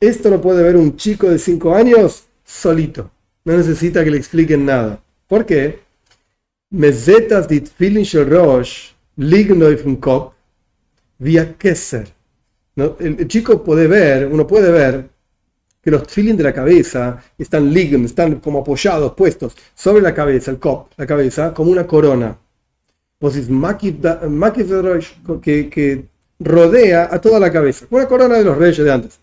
[0.00, 3.10] esto lo puede ver un chico de 5 años solito.
[3.44, 5.02] No necesita que le expliquen nada.
[5.26, 5.80] ¿Por qué?
[6.70, 7.68] Mezetas dit
[8.14, 8.92] rosh
[10.00, 10.32] kop
[11.18, 12.08] via kesser.
[12.98, 15.08] El, chico puede ver, uno puede ver
[15.82, 20.50] que los feelings de la cabeza están lign, están como apoyados, puestos sobre la cabeza,
[20.50, 22.36] el cop, la cabeza, como una corona.
[23.18, 23.48] Pues es
[25.42, 26.04] que, que
[26.38, 29.20] rodea a toda la cabeza, una corona de los reyes de antes.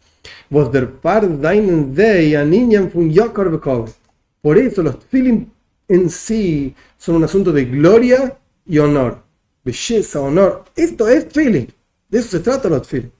[4.42, 5.48] Por eso los feelings
[5.88, 9.24] en sí son un asunto de gloria y honor.
[9.64, 10.66] Belleza, honor.
[10.76, 11.68] Esto es feeling.
[12.10, 13.17] De eso se trata los feelings.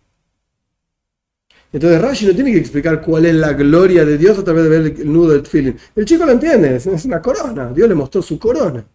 [1.74, 4.70] Entonces Rashi no tiene que explicar cuál es la gloria de Dios a través de
[4.70, 5.74] ver el nudo del feeling.
[5.96, 7.72] El chico lo entiende, es una corona.
[7.74, 8.86] Dios le mostró su corona.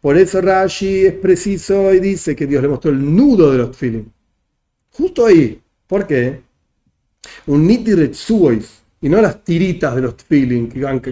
[0.00, 3.70] Por eso Rashi es preciso y dice que Dios le mostró el nudo de los
[3.72, 4.10] tefilin.
[4.92, 5.60] Justo ahí.
[5.86, 6.40] ¿Por qué?
[7.46, 11.02] Un nitiretsuois y no las tiritas de los tefilin que van,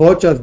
[0.00, 0.42] que van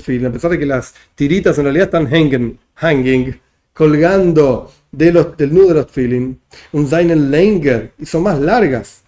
[0.00, 0.28] cayendo.
[0.28, 3.40] A pesar de que las tiritas en realidad están hanging, hanging
[3.72, 6.40] colgando de los, del nudo de los tefilin.
[6.72, 9.02] Un Zainen Langer y son más largas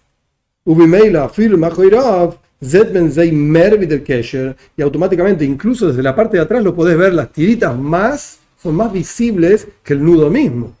[4.77, 8.75] y automáticamente, incluso desde la parte de atrás, lo podés ver, las tiritas más son
[8.75, 10.75] más visibles que el nudo mismo.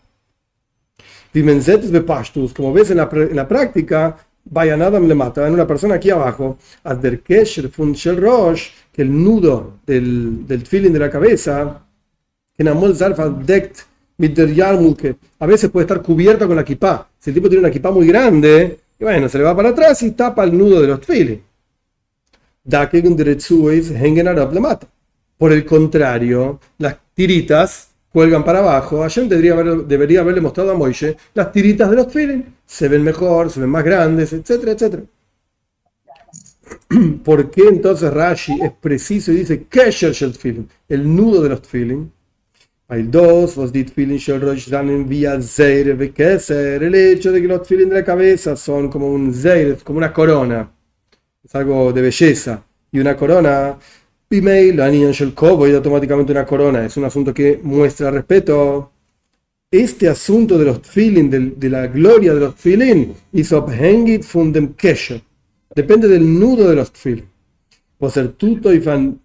[1.33, 6.09] Como ves en la, en la práctica, vaya nada le mata en una persona aquí
[6.09, 6.57] abajo,
[8.91, 11.83] que el nudo del, del feeling de la cabeza,
[14.95, 17.07] que a veces puede estar cubierto con la kipá.
[17.17, 20.03] Si el tipo tiene una kipá muy grande, y bueno, se le va para atrás
[20.03, 20.99] y tapa el nudo de los
[24.59, 24.87] mata.
[25.37, 29.01] Por el contrario, las tiritas cuelgan para abajo.
[29.01, 32.45] Hashem debería, haber- debería haberle mostrado a Moishe las tiritas de los tefilin.
[32.65, 35.03] Se ven mejor, se ven más grandes, etcétera, etcétera.
[37.23, 40.33] ¿Por qué entonces Rashi es preciso y dice Kesher shel
[40.87, 42.11] el nudo de los tefilin?
[42.91, 47.47] Hay dos, vos dit shel rosh zanim via zeire ve keser, el hecho de que
[47.47, 50.71] los tefilin de la cabeza son como un zeire, como una corona,
[51.43, 53.77] es algo de belleza, y una corona,
[54.29, 58.91] Pimei, la niña shel kobo, y automáticamente una corona, es un asunto que muestra respeto.
[59.71, 64.53] Este asunto de los tefilin, de, de la gloria de los tefilin, is abhängig von
[64.53, 65.23] dem Kesher.
[65.73, 67.27] Depende del nudo de los tefilin.
[67.99, 69.19] Was er tut euch an,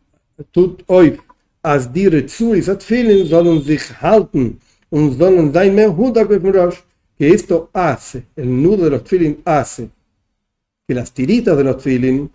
[0.52, 1.18] tut euch,
[1.62, 6.30] als die Retsuis at tefilin sollen sich halten und sollen sein mehr hudak.
[7.18, 9.90] Que esto hace, el nudo de los tefilin hace,
[10.88, 12.30] que las tiritas de los tefilin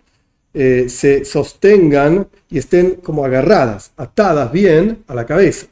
[0.54, 5.66] eh, se sostengan y estén como agarradas, atadas bien a la cabeza.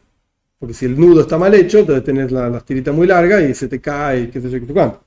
[0.59, 3.55] Porque si el nudo está mal hecho, entonces tenés la, las tiritas muy largas y
[3.55, 5.01] se te cae, qué sé yo, qué sé cuánto.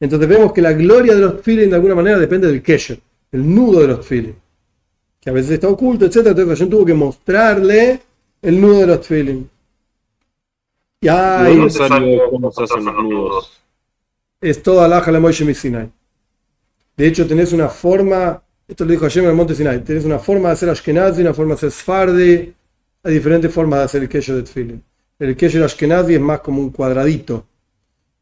[0.00, 3.00] Entonces vemos que la gloria de los tefilin de alguna manera depende del kesher,
[3.32, 4.36] el nudo de los tefilin,
[5.20, 6.16] que a veces está oculto, etc.
[6.18, 8.00] Entonces Hashem tuvo que mostrarle
[8.42, 9.50] el nudo de los tefilin.
[11.00, 11.08] Y
[11.38, 13.62] No ahí es necesario cómo se hacen los nudos.
[14.40, 15.90] es toda la la Moshe Sinai.
[16.96, 20.18] De hecho, tenés una forma, esto lo dijo ayer en el monte Sinai, tenés una
[20.18, 22.54] forma de hacer Ashkenazi, una forma de hacer Sfardi,
[23.02, 24.82] hay diferentes formas de hacer el kesher de Tfilin.
[25.18, 27.46] El kesher Ashkenazi es más como un cuadradito,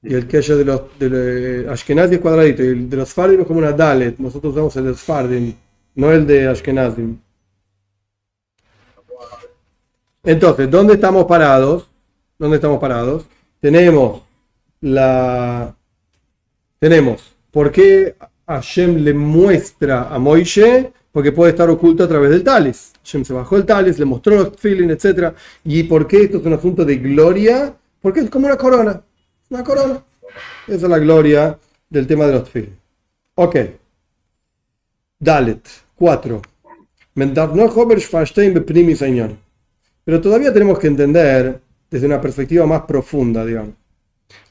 [0.02, 3.40] y el kesher de los de, los- Ashkenazi es cuadradito, y el de los Sfardim
[3.40, 5.54] es como una Dalet, nosotros usamos el de Sfardim,
[5.94, 7.18] no el de Ashkenazi.
[10.24, 11.88] Entonces, ¿dónde estamos parados?
[12.38, 13.26] ¿Dónde estamos parados?
[13.60, 14.22] Tenemos
[14.80, 15.74] la
[16.80, 18.16] tenemos por qué
[18.54, 22.92] Hashem le muestra a Moishe, porque puede estar oculto a través del talis.
[23.04, 25.34] Hashem se bajó el talis, le mostró los feeling, etc.
[25.64, 27.74] ¿Y por qué esto es un asunto de gloria?
[28.00, 29.02] Porque es como una corona.
[29.50, 30.02] Una corona.
[30.66, 31.58] Esa es la gloria
[31.90, 32.76] del tema de los feeling.
[33.34, 33.56] Ok.
[35.18, 36.42] Dalet 4.
[40.04, 41.60] Pero todavía tenemos que entender
[41.90, 43.74] desde una perspectiva más profunda, digamos.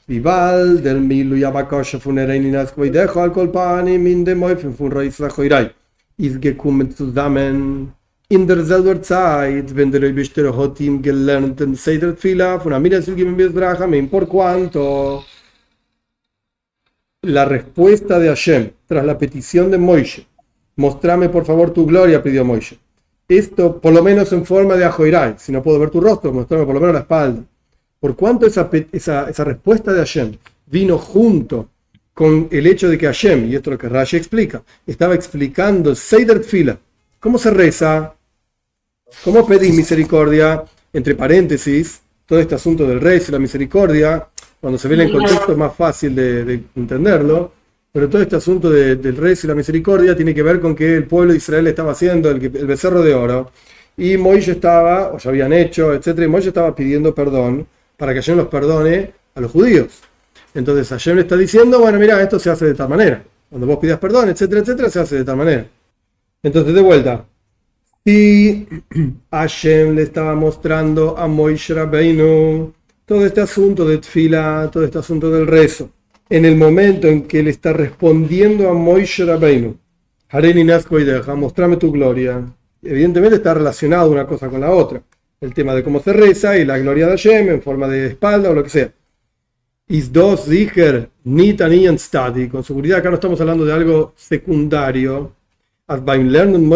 [0.06, 4.90] Vival del Milu y Abakosha funerein in Askoi dejo al Kolpani min de Moifen fun
[4.90, 5.70] Reis Sachoirei.
[6.18, 7.92] Is gekommen zusammen
[8.28, 13.36] in derselber Zeit, wenn der Rebischter hat ihm gelernt den Seder Tfila von Amira Silgim
[13.36, 15.24] Bezbrachamim, por cuanto
[17.22, 20.26] la respuesta de Hashem tras la petición de Moishe,
[20.76, 22.78] mostrame por favor tu gloria, pidió Moishe.
[23.28, 26.64] Esto por lo menos en forma de Ajoirai, si no puedo ver tu rostro, mostrame
[26.64, 27.44] por lo menos la espalda
[28.02, 30.32] por cuanto esa, esa, esa respuesta de Hashem
[30.66, 31.68] vino junto
[32.12, 35.90] con el hecho de que Hashem, y esto es lo que Rashi explica, estaba explicando
[35.90, 36.76] el Seider Tfila,
[37.20, 38.12] cómo se reza,
[39.22, 44.26] cómo pedís misericordia, entre paréntesis, todo este asunto del rey y la misericordia,
[44.60, 47.52] cuando se ve en el contexto es más fácil de, de entenderlo,
[47.92, 50.96] pero todo este asunto de- del rey y la misericordia tiene que ver con que
[50.96, 53.52] el pueblo de Israel estaba haciendo el, el becerro de oro,
[53.96, 57.64] y Moisés estaba, o ya habían hecho, etcétera, y Moisés estaba pidiendo perdón
[58.02, 60.00] para que Hashem los perdone a los judíos.
[60.54, 63.22] Entonces Hashem le está diciendo, bueno, mira, esto se hace de tal manera.
[63.48, 65.68] Cuando vos pidas perdón, etcétera, etcétera, se hace de tal manera.
[66.42, 67.24] Entonces, de vuelta,
[68.04, 68.66] si
[69.30, 72.72] Hashem le estaba mostrando a Moisés Rabbeinu
[73.06, 75.88] todo este asunto de Tfila, todo este asunto del rezo,
[76.28, 79.76] en el momento en que le está respondiendo a Moisés Rabbeinu,
[80.28, 82.42] Hareni Nazco y deja, mostrame tu gloria.
[82.82, 85.00] Evidentemente está relacionado una cosa con la otra.
[85.42, 88.50] El tema de cómo se reza y la gloria de Hashem en forma de espalda
[88.50, 88.92] o lo que sea.
[89.88, 92.48] Is dos sicher nicht an ihren Stadi.
[92.48, 95.34] Con seguridad acá no estamos hablando de algo secundario.
[96.04, 96.70] Beim Lernen.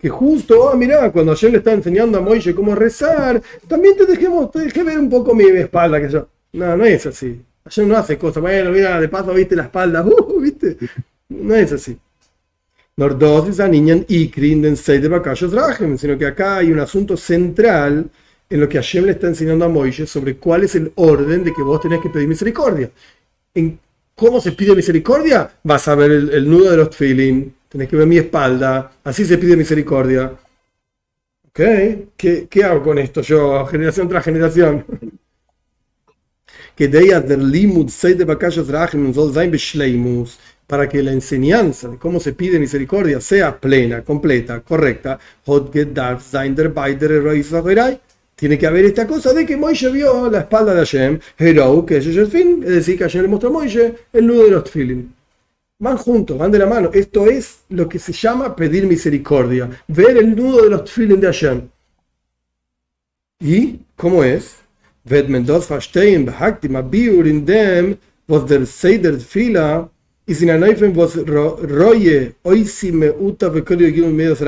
[0.00, 4.04] Que justo, ah, mirá, cuando Hashem le está enseñando a Moishe cómo rezar, también te
[4.04, 6.28] dejemos, te dejé ver un poco mi espalda, que yo.
[6.52, 7.40] No, no es así.
[7.64, 8.42] Hashem no hace cosas.
[8.42, 10.04] Bueno, mira, de paso viste la espalda.
[10.06, 10.76] Uh, viste.
[11.30, 11.98] No es así.
[15.98, 18.08] Sino que acá hay un asunto central
[18.48, 21.52] en lo que Hashem le está enseñando a Moisés sobre cuál es el orden de
[21.52, 22.90] que vos tenés que pedir misericordia.
[23.54, 23.80] En
[24.14, 27.96] cómo se pide misericordia, vas a ver el, el nudo de los tefilin, tenés que
[27.96, 30.32] ver mi espalda, así se pide misericordia.
[31.48, 31.60] ¿Ok?
[32.16, 34.84] ¿Qué, qué hago con esto yo, generación tras generación?
[36.74, 38.24] que de del limud de
[40.74, 45.20] para que la enseñanza de cómo se pide misericordia sea plena, completa, correcta,
[48.34, 52.28] tiene que haber esta cosa de que Moishe vio la espalda de Hashem, que es
[52.28, 55.14] fin, es decir, que Hashem le mostró a Moishe el nudo de los tefilin.
[55.78, 56.90] Van juntos, van de la mano.
[56.92, 61.26] Esto es lo que se llama pedir misericordia, ver el nudo de los tefilin de
[61.28, 61.68] Hashem.
[63.38, 64.56] ¿Y cómo es?
[65.04, 69.90] Wird man das verstehen, behaktim abiur in dem, was der Seder Tfila
[70.26, 74.42] ist in einem was roye, oisi me uta medios.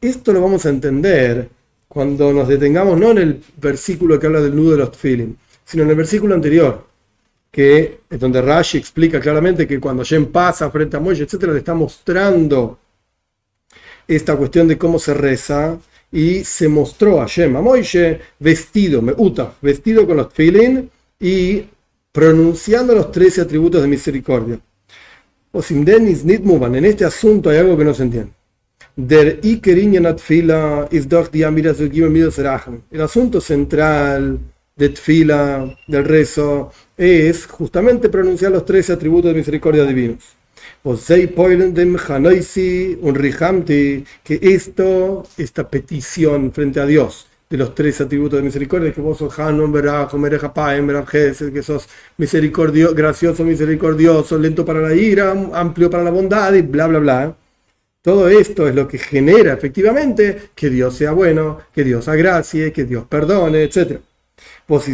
[0.00, 1.48] Esto lo vamos a entender
[1.88, 5.82] cuando nos detengamos no en el versículo que habla del nudo de los tefilin, sino
[5.82, 6.86] en el versículo anterior,
[7.50, 11.58] que es donde Rashi explica claramente que cuando Shem pasa frente a Moisés, etc., le
[11.58, 12.78] está mostrando
[14.06, 15.78] esta cuestión de cómo se reza
[16.12, 21.64] y se mostró a Shem, a Moishe, vestido, me uta, vestido con los tefilin y
[22.12, 24.60] pronunciando los 13 atributos de misericordia.
[25.56, 28.32] O sin denis nitmuban, en este asunto hay algo que no se entiende.
[28.96, 29.38] Der
[30.90, 31.30] is doch
[32.90, 34.38] El asunto central
[34.76, 40.36] de Tfila, del rezo, es justamente pronunciar los 13 atributos de misericordia divinos
[44.24, 47.26] que esto, esta petición frente a Dios
[47.56, 54.64] los tres atributos de misericordia, que vos sos Hanon, que sos misericordio, gracioso, misericordioso, lento
[54.64, 57.36] para la ira, amplio para la bondad y bla, bla, bla.
[58.02, 62.84] Todo esto es lo que genera efectivamente que Dios sea bueno, que Dios agracie, que
[62.84, 63.98] Dios perdone, etc.
[64.68, 64.84] Vos,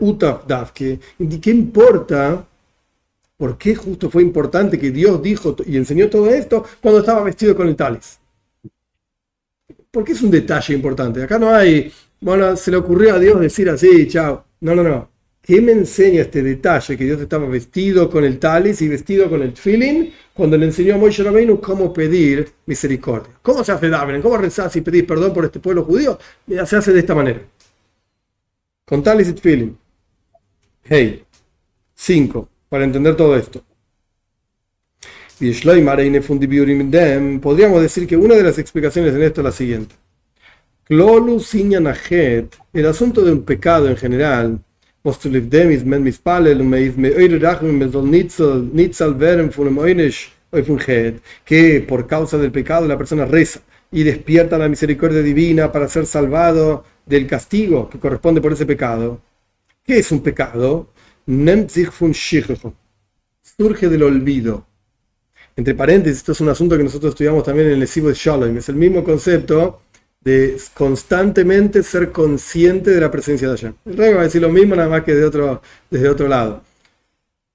[0.00, 2.46] utaf davke y qué importa
[3.36, 7.54] por qué justo fue importante que Dios dijo y enseñó todo esto cuando estaba vestido
[7.54, 8.18] con el talis
[9.90, 13.68] porque es un detalle importante acá no hay bueno se le ocurrió a Dios decir
[13.70, 15.14] así chao no no no
[15.44, 16.96] ¿Qué me enseña este detalle?
[16.96, 20.94] Que Dios estaba vestido con el talis y vestido con el tfilin cuando le enseñó
[20.94, 23.34] a Moisés Rabbeinu cómo pedir misericordia.
[23.42, 24.22] ¿Cómo se hace Daven?
[24.22, 26.18] ¿Cómo rezar y pedir perdón por este pueblo judío?
[26.48, 27.42] Se hace de esta manera.
[28.86, 29.78] Con talis y tfilin.
[30.82, 31.22] Hey.
[31.94, 32.48] 5.
[32.74, 33.62] Para entender todo esto.
[37.40, 39.94] Podríamos decir que una de las explicaciones en esto es la siguiente.
[40.88, 44.58] El asunto de un pecado en general
[51.44, 53.60] que por causa del pecado la persona reza
[53.92, 59.20] y despierta la misericordia divina para ser salvado del castigo que corresponde por ese pecado.
[59.84, 60.88] ¿Qué es un pecado?
[63.42, 64.66] Surge del olvido.
[65.56, 68.56] Entre paréntesis, esto es un asunto que nosotros estudiamos también en el Sibo de Shalom.
[68.56, 69.80] Es el mismo concepto
[70.20, 73.74] de constantemente ser consciente de la presencia de Hashem.
[73.84, 76.62] El rey va a decir lo mismo, nada más que de otro, desde otro lado.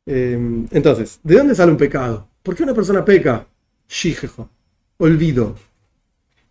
[0.06, 2.28] Em, entonces, ¿de dónde sale un pecado?
[2.42, 3.48] ¿Por qué una persona peca?
[3.88, 4.50] Shijejo,
[4.98, 5.56] olvido.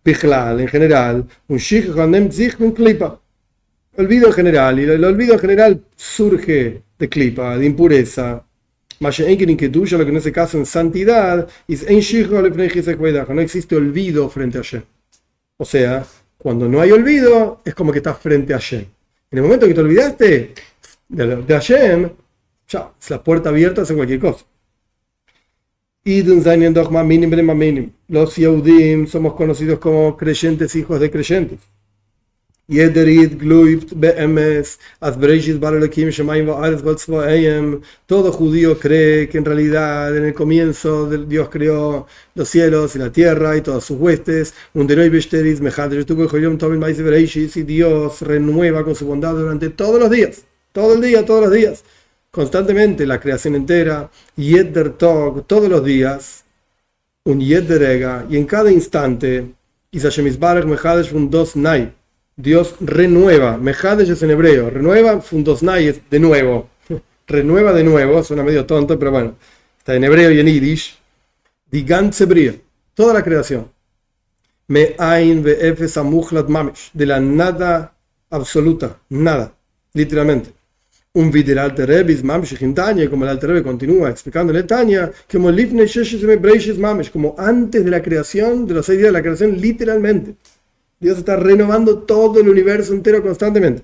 [0.03, 3.19] Pijlal, en general, un shijejo un klipa.
[3.97, 8.45] Olvido en general, y el olvido en general surge de klipa, de impureza.
[8.99, 9.31] Lo que
[10.09, 14.83] en ese caso en santidad, es no existe olvido frente a Hashem.
[15.57, 16.05] O sea,
[16.37, 18.85] cuando no hay olvido, es como que estás frente a Hashem.
[19.31, 20.53] En el momento que te olvidaste
[21.07, 22.09] de, Hashem,
[22.67, 24.45] ya, es la puerta abierta a hacer cualquier cosa.
[28.07, 31.59] Los Yehudim somos conocidos como creyentes hijos de creyentes.
[38.05, 42.05] Todo judío cree que en realidad en el comienzo Dios creó
[42.35, 44.53] los cielos y la tierra y todas sus huestes.
[47.55, 50.45] Y Dios renueva con su bondad durante todos los días.
[50.71, 51.83] Todo el día, todos los días.
[52.29, 54.11] Constantemente la creación entera.
[54.35, 56.45] Yedder Tog, todos los días.
[57.23, 58.27] Un Yedder Ega.
[58.29, 59.55] Y en cada instante.
[59.91, 61.98] Isashemizbarech Mejadesh un dos Night
[62.41, 66.69] Dios renueva, Mejadesh es en hebreo, renueva Fundosnay de nuevo,
[67.27, 69.35] renueva de nuevo, suena medio tonto, pero bueno,
[69.77, 70.97] está en hebreo y en yiddish,
[71.69, 72.55] Digantzebria,
[72.93, 73.69] toda la creación,
[74.67, 75.43] Me Ain
[76.47, 77.93] Mamish, de la nada
[78.29, 79.53] absoluta, nada,
[79.93, 80.51] literalmente.
[81.11, 85.51] Un video Alte Rebbe Mamish Tanya, como el Alte Rebbe continúa explicando en Tanya, como
[85.51, 90.35] Sheshes Mamish, como antes de la creación, de los seis días de la creación, literalmente.
[90.99, 93.83] Dios está renovando todo el universo entero constantemente.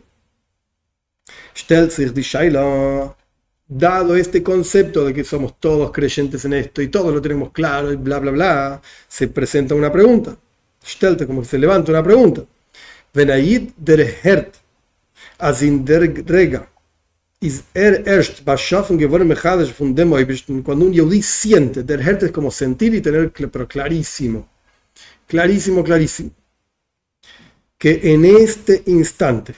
[3.68, 7.91] Dado este concepto de que somos todos creyentes en esto y todos lo tenemos claro
[7.91, 10.38] y bla bla bla, se presenta una pregunta.
[10.86, 12.43] Stellte, como que se levanta una pregunta.
[13.11, 14.55] der Hert,
[15.39, 16.68] der Rega,
[17.41, 20.11] is er erst beschaffen geworden mechadisch von dem
[20.63, 24.47] cuando un yehudi siente, der Hert es como sentir y tener pero clarísimo
[25.28, 26.32] clarísimo, clarísimo,
[27.86, 29.54] que en este instante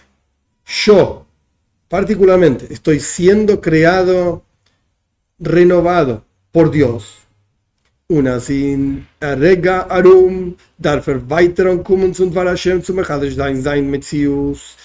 [0.65, 1.25] yo
[1.87, 4.43] particularmente estoy siendo creado,
[5.39, 7.19] renovado por Dios.
[8.09, 14.75] Una sin Rega Arum, dafür weiteren kommen zum Varashem zum sein sein Metzius,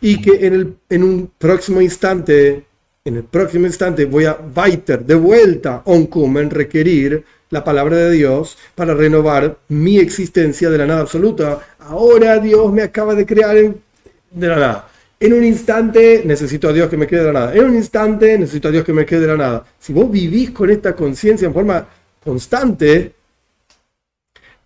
[0.00, 2.64] y que en, el, en un próximo instante,
[3.04, 8.58] en el próximo instante voy a weiter, de vuelta, onkumen, requerir la palabra de Dios
[8.74, 11.60] para renovar mi existencia de la nada absoluta.
[11.86, 14.88] Ahora Dios me acaba de crear de la nada.
[15.20, 17.54] En un instante necesito a Dios que me quede de la nada.
[17.54, 19.66] En un instante necesito a Dios que me quede de la nada.
[19.78, 21.86] Si vos vivís con esta conciencia en forma
[22.24, 23.12] constante,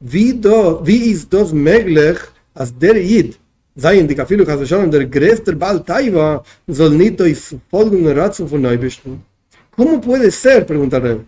[0.00, 2.18] wie, do, wie ist das möglich,
[2.54, 3.36] als der Jid,
[3.74, 9.22] seien die Kafilu Chasashon, der größte Baal Taiva, soll nicht durch folgende Ratio von Neubischten?
[9.76, 11.20] ¿Cómo puede ser, pregunta Reb,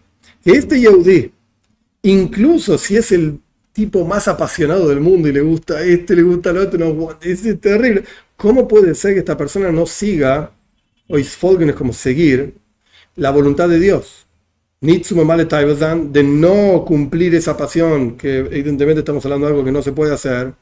[0.42, 1.32] que este Yehudi,
[2.02, 3.38] incluso si es el
[3.72, 7.18] tipo más apasionado del mundo y le gusta a este, le gusta al otro, no,
[7.22, 8.04] es terrible,
[8.40, 10.52] ¿Cómo puede ser que esta persona no siga,
[11.08, 12.54] o isfolgen es como seguir,
[13.16, 14.26] la voluntad de Dios?
[16.10, 20.14] de no cumplir esa pasión, que evidentemente estamos hablando de algo que no se puede
[20.14, 20.54] hacer.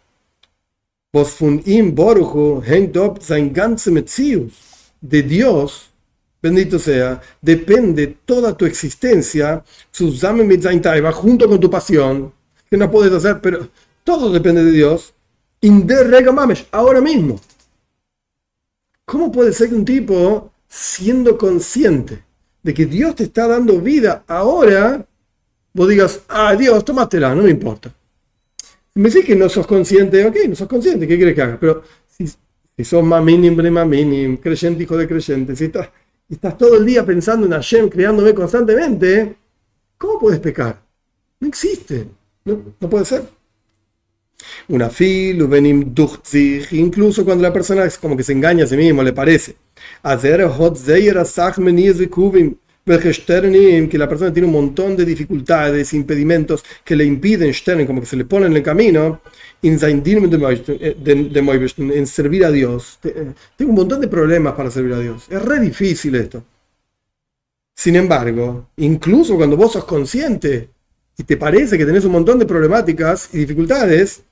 [5.00, 5.90] De Dios,
[6.42, 9.62] bendito sea, depende toda tu existencia,
[11.12, 12.32] junto con tu pasión,
[12.70, 13.68] que no puedes hacer, pero
[14.04, 15.14] todo depende de Dios.
[16.70, 17.40] ahora mismo.
[19.04, 22.22] ¿Cómo puede ser que un tipo, siendo consciente
[22.62, 25.06] de que Dios te está dando vida ahora,
[25.72, 27.92] vos digas, ah, Dios, tómatela, no me importa?
[28.98, 31.56] me decís que no sos consciente, ok, no sos consciente, ¿qué quieres que haga?
[31.60, 33.62] Pero si, si sos más mínimo,
[34.40, 35.88] creyente, hijo de creyente, si estás,
[36.28, 39.36] estás todo el día pensando en Hashem, creándome constantemente,
[39.96, 40.82] ¿cómo puedes pecar?
[41.38, 42.08] No existe,
[42.48, 43.22] no, puede ser.
[44.68, 45.46] Una fil,
[46.72, 49.56] incluso cuando la persona es como que se engaña a sí mismo, le parece.
[52.84, 57.52] Que la persona tiene un montón de dificultades, impedimentos que le impiden,
[57.86, 59.20] como que se le ponen en el camino,
[59.62, 59.78] en
[62.06, 62.98] servir a Dios.
[63.56, 65.26] Tengo un montón de problemas para servir a Dios.
[65.28, 66.44] Es re difícil esto.
[67.74, 70.70] Sin embargo, incluso cuando vos sos consciente
[71.18, 74.22] y te parece que tenés un montón de problemáticas y dificultades,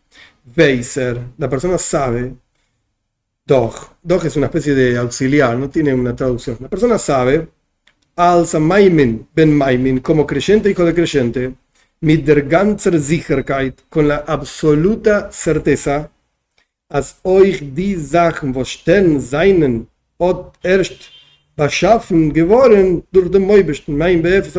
[0.56, 2.34] Weiser, la persona sabe,
[3.44, 6.56] Dog, Dog es una especie de auxiliar, no tiene una traducción.
[6.60, 7.48] La persona sabe,
[8.14, 11.54] Alza Maimin, Ben Maimin, como creyente, hijo de creyente,
[12.00, 16.10] mit der ganzer Sicherheit, con la absoluta certeza,
[16.88, 21.10] als euch die Sachen, wo stehen seinen, od erst
[21.56, 24.52] beschaffen geworden durch den Moibischen, mein Bef,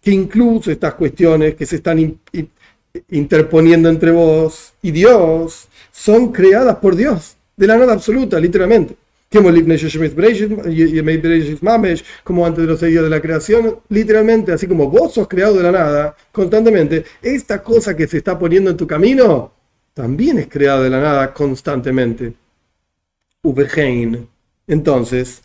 [0.00, 2.18] que incluso estas cuestiones que se están
[3.10, 8.96] interponiendo entre vos y Dios son creadas por Dios, de la nada absoluta, literalmente.
[9.30, 9.66] Como antes
[12.62, 16.16] de los días de la creación, literalmente, así como vos sos creado de la nada
[16.32, 19.52] constantemente, esta cosa que se está poniendo en tu camino
[19.92, 22.32] también es creada de la nada constantemente.
[24.66, 25.42] Entonces,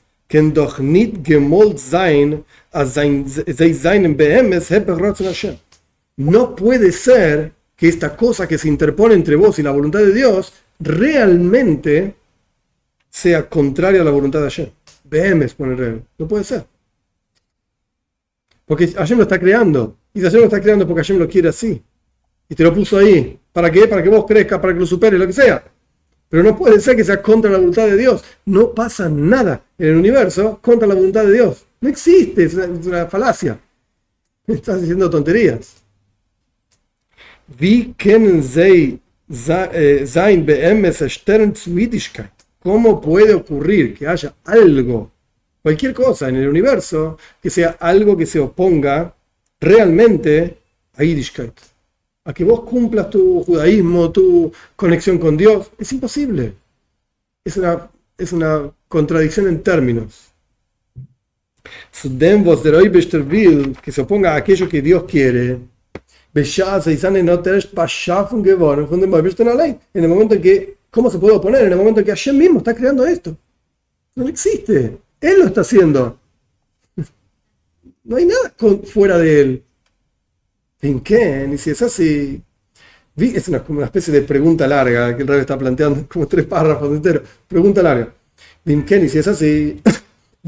[6.17, 10.13] no puede ser que esta cosa que se interpone entre vos y la voluntad de
[10.13, 12.15] Dios realmente
[13.09, 14.69] sea contraria a la voluntad de Hashem.
[15.03, 16.65] Behemes pone No puede ser.
[18.65, 19.97] Porque Hashem lo está creando.
[20.13, 21.81] Y Hashem lo está creando porque Hashem lo quiere así.
[22.49, 23.39] Y te lo puso ahí.
[23.51, 23.87] ¿Para qué?
[23.87, 25.63] Para que vos crezcas, para que lo superes, lo que sea.
[26.33, 28.23] Pero no puede ser que sea contra la voluntad de Dios.
[28.45, 31.63] No pasa nada en el universo contra la voluntad de Dios.
[31.79, 33.59] No existe, es una, falacia.
[34.47, 35.75] Estás diciendo tonterías.
[41.07, 41.53] Stern
[42.63, 45.11] ¿Cómo puede ocurrir que haya algo,
[45.61, 49.15] cualquier cosa en el universo, que sea algo que se oponga
[49.59, 50.57] realmente
[50.95, 51.72] a Yiddishkeit?
[52.25, 55.71] A que vos cumplas tu judaísmo, tu conexión con Dios.
[55.77, 56.53] Es imposible.
[57.43, 60.31] Es una, es una contradicción en términos.
[63.81, 65.59] que se oponga a aquello que Dios quiere,
[69.93, 71.65] en el momento en que, ¿cómo se puede oponer?
[71.65, 73.37] En el momento en que Hashem mismo está creando esto.
[74.15, 74.97] No existe.
[75.21, 76.19] Él lo está haciendo.
[78.05, 78.53] No hay nada
[78.85, 79.62] fuera de él.
[80.83, 81.47] ¿En qué?
[81.47, 82.43] Ni si es así.
[83.15, 86.89] Es una, una especie de pregunta larga que el rey está planteando, como tres párrafos
[86.91, 87.23] enteros.
[87.47, 88.13] Pregunta larga.
[88.65, 88.99] ¿En?
[88.99, 89.81] Ni si es así.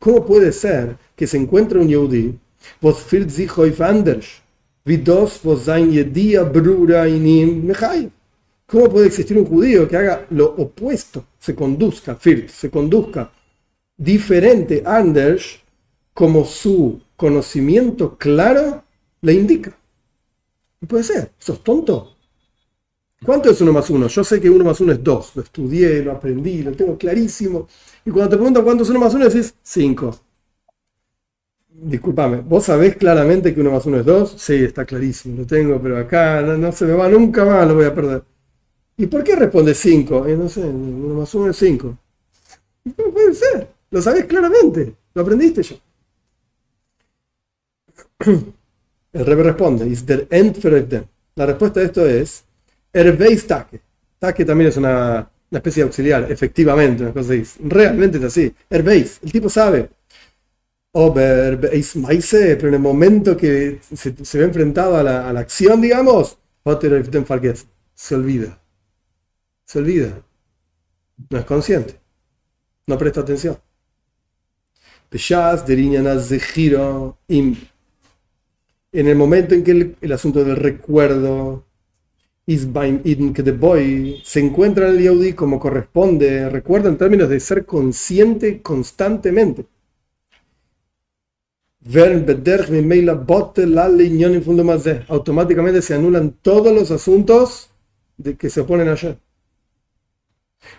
[0.00, 2.38] ¿Cómo puede ser que se encuentre un Yehudi
[2.80, 4.26] was fühlt sich anders,
[4.84, 8.10] wie das, was sein Yedia Brura in ihm Mechai.
[8.66, 13.30] ¿Cómo puede existir un judío que haga lo opuesto, se conduzca, firt, se conduzca
[13.96, 15.58] diferente, anders,
[16.18, 18.82] como su conocimiento claro
[19.20, 19.78] le indica?
[20.80, 22.16] No puede ser, sos tonto.
[23.24, 24.08] ¿Cuánto es uno más uno?
[24.08, 25.36] Yo sé que uno más uno es dos.
[25.36, 27.68] Lo estudié, lo aprendí, lo tengo clarísimo.
[28.04, 30.18] Y cuando te preguntan cuánto es uno más uno, decís cinco.
[31.68, 34.34] Disculpame, ¿vos sabés claramente que uno más uno es dos?
[34.38, 37.84] Sí, está clarísimo, lo tengo, pero acá no, se me va nunca más, lo voy
[37.84, 38.24] a perder.
[38.96, 40.26] ¿Y por qué responde cinco?
[40.26, 41.96] Eh, no sé, uno más uno es cinco.
[42.84, 45.76] No puede ser, lo sabés claramente, lo aprendiste ya.
[49.12, 50.26] El rebe responde, is der
[51.34, 52.44] La respuesta a esto es,
[52.92, 53.80] Erbeis Take.
[54.18, 57.60] Take también es una, especie de auxiliar, efectivamente, una cosa así.
[57.64, 58.54] Realmente es así.
[58.68, 59.88] Erbeis, el tipo sabe.
[60.92, 66.38] Ober, pero en el momento que se, ve enfrentado a la, acción, digamos,
[67.94, 68.58] se olvida.
[69.64, 70.22] Se olvida.
[71.30, 71.98] No es consciente.
[72.86, 73.58] No presta atención.
[76.28, 77.18] de giro
[78.92, 81.64] en el momento en que el, asunto del recuerdo
[83.52, 89.66] boy se encuentra en el Yehudi como corresponde, recuerda en términos de ser consciente constantemente.
[95.08, 97.70] Automáticamente se anulan todos los asuntos
[98.16, 99.18] de que se oponen ayer.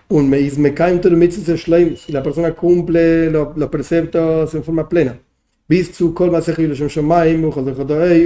[0.10, 0.30] Un
[2.08, 5.20] y la persona cumple los preceptos en forma plena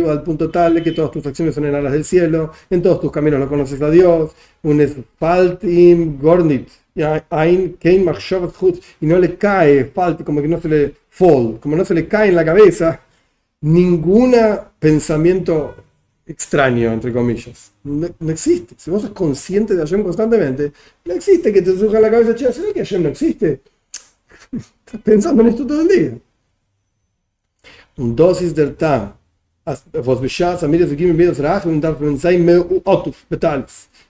[0.09, 3.01] al punto tal de que todas tus acciones son en alas del cielo, en todos
[3.01, 4.31] tus caminos lo conoces a Dios,
[4.61, 7.01] un Faltim Gornit, y
[9.05, 12.29] no le cae, falta, como que no se le fall, como no se le cae
[12.29, 13.01] en la cabeza
[13.59, 14.35] ningún
[14.79, 15.75] pensamiento
[16.25, 17.73] extraño, entre comillas.
[17.83, 18.75] No, existe.
[18.77, 20.71] Si vos sos consciente de Hashem constantemente,
[21.03, 23.59] no existe que te surja la cabeza, che, ¿será que Hashem no existe?
[24.85, 26.17] Estás pensando en esto todo el día
[27.95, 29.13] dosis del tam.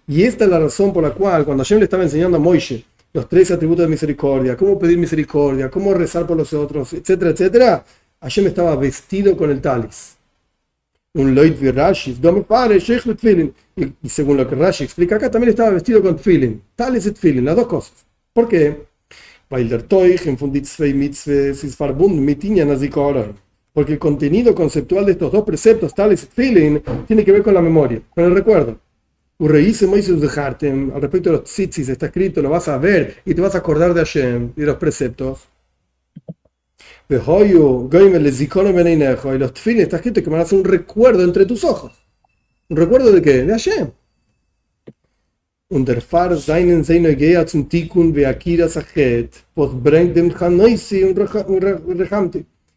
[0.07, 2.83] Y esta es la razón por la cual cuando Hashem le estaba enseñando a Moishe
[3.13, 7.85] los tres atributos de misericordia, cómo pedir misericordia, cómo rezar por los otros, etcétera, etcétera,
[8.19, 10.17] Hashem estaba vestido con el talis.
[11.13, 12.17] Un loit virashis,
[13.75, 16.61] y, según lo que Rashi explica acá, también estaba vestido con tfilin.
[16.75, 18.05] Talis y tfilin, las dos cosas.
[18.33, 18.87] ¿Por qué?
[19.49, 22.43] Weil der Teuch im von die zwei Mitzvahs ist verbunden mit
[23.73, 27.61] porque el contenido conceptual de estos dos preceptos, tales feeling, tiene que ver con la
[27.61, 28.79] memoria, con el recuerdo.
[29.39, 33.57] Al respecto de los tzitzis, está escrito, lo vas a ver y te vas a
[33.57, 35.49] acordar de Hashem y de los preceptos.
[39.35, 41.91] Y los tefilin está escrito que van a hacer un recuerdo entre tus ojos.
[42.69, 43.43] ¿Un recuerdo de qué?
[43.43, 43.91] De Hashem.
[45.69, 45.85] Un.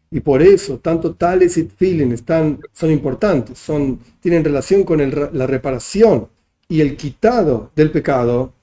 [0.09, 5.47] Y por eso, tanto tales y feeling están, son importantes, son, tienen relación con la
[5.47, 6.29] reparación
[6.69, 8.53] y el quitado del pecado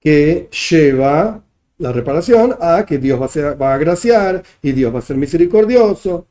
[0.00, 1.42] que lleva
[1.78, 5.02] la reparación a que Dios va a, ser, va a agraciar y Dios va a
[5.02, 6.26] ser misericordioso.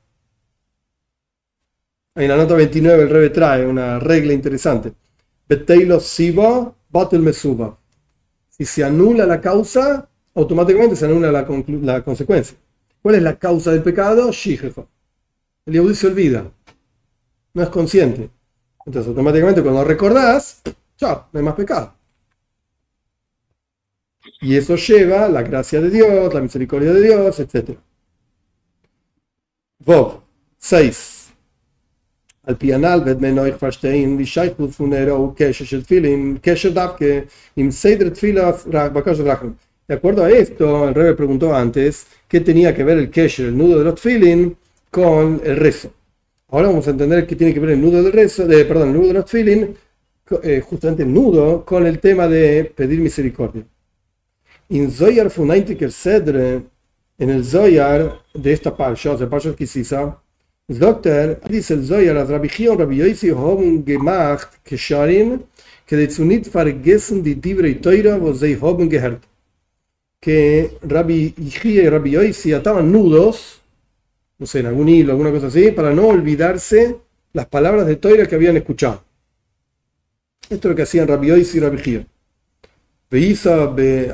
[2.15, 4.93] En la nota 29 el Rebe trae una regla interesante.
[5.99, 6.75] siba,
[7.19, 7.77] mesuba.
[8.49, 11.45] Si se anula la causa, automáticamente se anula la,
[11.81, 12.57] la consecuencia.
[13.03, 14.31] ¿Cuál es la causa del pecado?
[14.31, 14.87] Shijejo.
[15.65, 16.49] El Yehudi se olvida.
[17.53, 18.29] No es consciente.
[18.85, 20.61] Entonces, automáticamente, cuando recordás,
[20.95, 21.93] chao, no hay más pecado.
[24.39, 27.77] Y eso lleva la gracia de Dios, la misericordia de Dios, etc.
[29.79, 30.21] Vov
[30.59, 31.33] 6.
[32.45, 37.27] Al pianal wird man euch verstehen, die Scheichel von der Kesher shel Tfilin, Kesher Davke,
[37.55, 38.51] im Seder Tfila,
[38.89, 39.57] Bakash Rachman.
[39.93, 43.55] De acuerdo a esto, el Rebe preguntó antes qué tenía que ver el kesher, el
[43.55, 44.53] nudo de los feeling,
[44.89, 45.93] con el rezo.
[46.49, 48.95] Ahora vamos a entender qué tiene que ver el nudo del rezo, de, perdón, el
[48.95, 49.67] nudo de los feeling,
[50.41, 53.63] eh, justamente el nudo, con el tema de pedir misericordia.
[54.67, 56.63] En Zoyar Funaintiker Sedre,
[57.19, 60.17] en el Zoyar de esta parsha, o sea, Kisisa,
[60.67, 65.43] Doctor, dice el Zoyar, als Rabbi Chion, Rabbi gemacht, Kesharin,
[65.85, 69.21] que de zunit vergessen die Divrei Teura, wo sie haben gehört
[70.23, 73.59] que Rabbi Ijía y Rabbi Yoisi ataban nudos,
[74.39, 76.95] no sé, en algún hilo, alguna cosa así, para no olvidarse
[77.33, 79.03] las palabras de Toira que habían escuchado.
[80.43, 82.07] Esto es lo que hacían Rabbi Yoisi y Rabbi Ijía.
[83.11, 84.13] Beisa be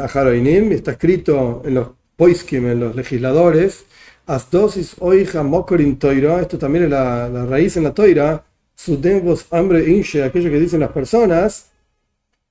[0.71, 3.85] está escrito en los poiskim, en los legisladores,
[4.25, 8.43] As dosis oija mokorin toira, esto también es la, raíz en la toira,
[8.75, 11.71] sudevos hambre inche, aquello que dicen las personas,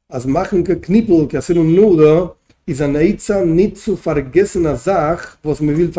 [0.09, 2.38] as machen que que hacer un nudo,
[2.69, 5.91] y zanaitza nitzu fargesen azach, vos me will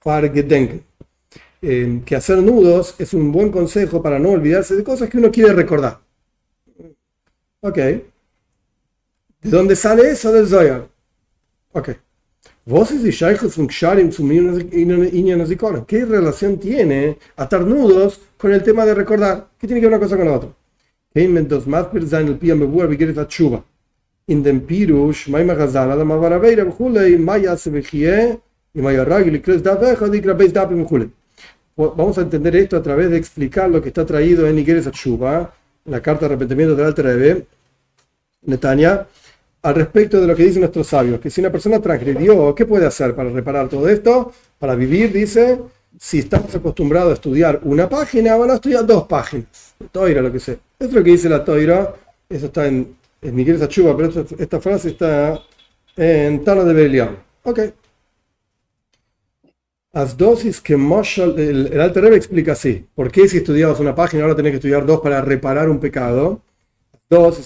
[0.00, 0.82] fargedenken.
[1.62, 5.30] Eh, que hacer nudos es un buen consejo para no olvidarse de cosas que uno
[5.30, 6.00] quiere recordar.
[7.60, 7.76] Ok.
[7.76, 8.02] ¿De
[9.42, 10.88] dónde sale eso del Zoyar?
[11.72, 11.90] Ok.
[12.64, 12.98] Vos y
[15.86, 19.48] ¿Qué relación tiene atar nudos con el tema de recordar?
[19.58, 20.50] ¿Qué tiene que ver una cosa con la otra?
[24.28, 28.38] In dem Pirush, Maima Bujule, Maya Sebejie,
[28.72, 31.10] y Maya Ragil, Kres Daveja, Dikra Beis Dapim, Bujule
[31.88, 35.54] vamos a entender esto a través de explicar lo que está traído en Nigueres Achuba,
[35.84, 37.46] la carta de arrepentimiento del Alter Rebbe,
[38.42, 39.06] Netanya,
[39.62, 42.86] al respecto de lo que dicen nuestros sabios, que si una persona transgredió, ¿qué puede
[42.86, 44.32] hacer para reparar todo esto?
[44.58, 45.60] Para vivir, dice,
[45.98, 49.74] si estamos acostumbrados a estudiar una página, van a estudiar dos páginas.
[49.92, 50.58] Toira, lo que sé.
[50.78, 51.94] Es lo que dice la Toira,
[52.28, 55.40] eso está en, en Nigueres Achuba, pero esta, frase está
[55.96, 57.18] en Tana de Belial.
[57.44, 57.60] Ok.
[59.92, 62.86] Las dosis que Moshal, el, el Alter Rebbe explica así.
[62.94, 66.42] ¿Por qué si estudiabas una página ahora tenés que estudiar dos para reparar un pecado?
[67.10, 67.40] Esto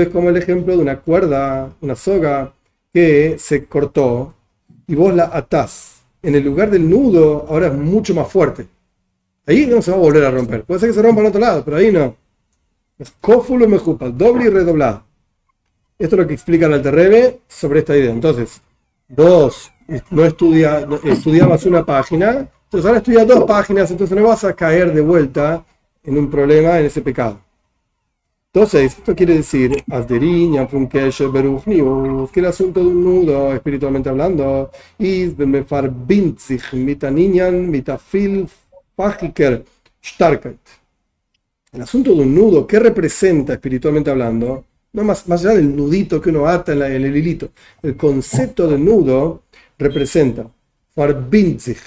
[0.00, 2.52] es como el ejemplo de una cuerda, una soga
[2.92, 4.34] que se cortó
[4.88, 6.02] y vos la atás.
[6.22, 8.66] En el lugar del nudo ahora es mucho más fuerte.
[9.50, 10.62] Ahí no se va a volver a romper.
[10.62, 12.14] Puede ser que se rompa en otro lado, pero ahí no.
[12.96, 15.02] Es cófulo mejupa, doble y redoblado.
[15.98, 18.12] Esto es lo que explica el Alterrebe sobre esta idea.
[18.12, 18.62] Entonces,
[19.08, 19.72] dos,
[20.10, 24.94] no, estudia, estudiabas una página, entonces ahora estudias dos páginas, entonces no vas a caer
[24.94, 25.64] de vuelta
[26.04, 27.40] en un problema, en ese pecado.
[28.52, 29.82] Entonces, esto quiere decir,
[32.30, 34.70] que el asunto de un nudo, espiritualmente hablando,
[41.72, 44.64] el asunto de un nudo, ¿qué representa espiritualmente hablando?
[44.92, 47.50] no más, más allá del nudito que uno ata en, el hilito,
[47.82, 49.42] el concepto de nudo
[49.78, 50.46] representa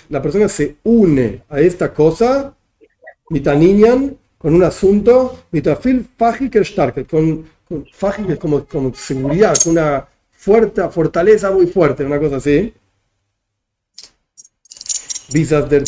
[0.10, 2.56] la persona se une a esta cosa,
[3.30, 6.08] mitaniñan, con un asunto, mitafil
[6.62, 7.86] stark, con, con
[8.40, 12.74] como, como seguridad, con una fuerte, fortaleza muy fuerte, una cosa así.
[15.34, 15.84] Visas der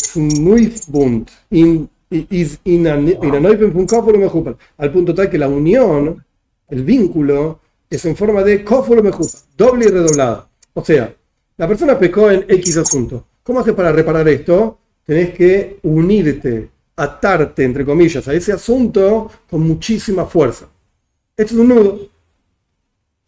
[0.88, 1.90] Bund in,
[4.78, 6.26] al punto tal que la unión
[6.68, 9.04] el vínculo es en forma de kofolo
[9.56, 10.50] doble y redoblado.
[10.74, 11.14] O sea,
[11.58, 13.26] la persona pecó en X asunto.
[13.44, 14.80] ¿Cómo haces para reparar esto?
[15.06, 20.68] Tenés que unirte, atarte, entre comillas, a ese asunto con muchísima fuerza.
[21.38, 22.00] Esto es un nudo,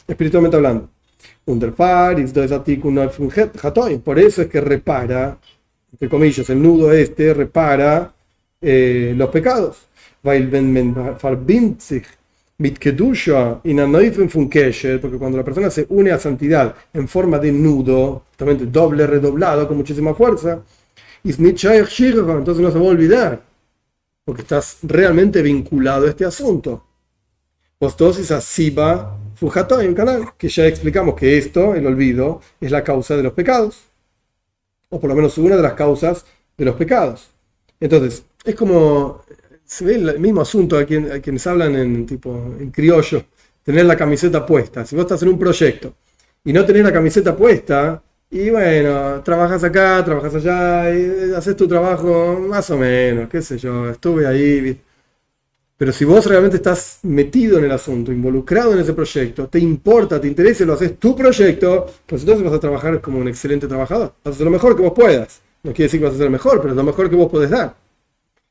[0.07, 0.89] espiritualmente hablando.
[4.03, 5.38] Por eso es que repara,
[5.91, 8.13] entre comillas, el nudo este repara
[8.61, 9.88] eh, los pecados
[12.57, 18.65] mitkedusha y porque cuando la persona se une a santidad en forma de nudo, justamente
[18.65, 20.63] doble, redoblado, con muchísima fuerza,
[21.23, 23.43] entonces no se va a olvidar,
[24.25, 26.83] porque estás realmente vinculado a este asunto.
[27.77, 32.71] Postosis a Siba Fujato en un canal, que ya explicamos que esto, el olvido, es
[32.71, 33.86] la causa de los pecados,
[34.89, 36.25] o por lo menos una de las causas
[36.57, 37.29] de los pecados.
[37.79, 39.21] Entonces, es como
[39.67, 43.25] se ve el mismo asunto a, quienes hablan en, tipo, en criollo,
[43.63, 44.85] tener la camiseta puesta.
[44.85, 45.93] Si vos estás en un proyecto
[46.43, 51.67] y no tenés la camiseta puesta, y bueno, trabajas acá, trabajas allá, y haces tu
[51.67, 54.81] trabajo más o menos, qué sé yo, estuve ahí.
[55.78, 60.19] Pero si vos realmente estás metido en el asunto, involucrado en ese proyecto, te importa,
[60.19, 64.13] te interesa, lo haces tu proyecto, pues entonces vas a trabajar como un excelente trabajador.
[64.23, 65.39] Vas a hacer lo mejor que vos puedas.
[65.61, 67.51] No quiere decir que vas a hacer mejor, pero es lo mejor que vos podés
[67.51, 67.75] dar.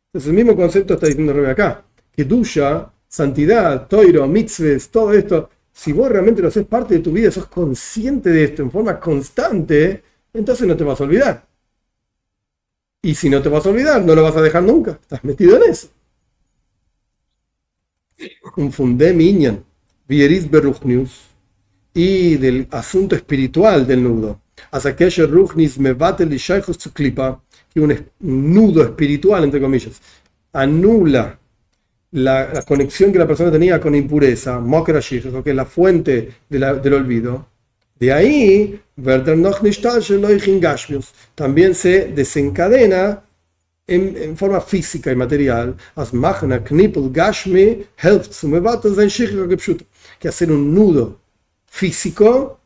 [0.07, 1.85] Entonces el mismo concepto está diciendo Rebe acá.
[2.14, 7.11] Que duya, santidad, toiro, mitzvahs, todo esto, si vos realmente lo haces parte de tu
[7.11, 10.03] vida, sos consciente de esto en forma constante,
[10.33, 11.45] entonces no te vas a olvidar.
[13.03, 14.93] Y si no te vas a olvidar, no lo vas a dejar nunca.
[14.93, 15.89] Estás metido en eso.
[19.12, 19.64] Miñan,
[20.09, 21.27] vieris berruchnius,
[21.93, 24.41] y del asunto espiritual del nudo.
[24.71, 26.39] Hasta que ruchnis me bate y
[26.79, 27.43] su clipa
[27.81, 30.01] un nudo espiritual, entre comillas,
[30.53, 31.39] anula
[32.12, 34.59] la, conexión que la persona tenía con impureza,
[35.43, 37.47] que es la fuente del olvido,
[37.99, 38.81] de ahí,
[41.35, 43.23] también se desencadena
[43.87, 45.76] en, forma física y material,
[50.18, 51.20] que hacer un nudo
[51.66, 52.61] físico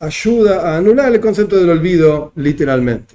[0.00, 3.14] ayuda a anular el concepto del olvido literalmente.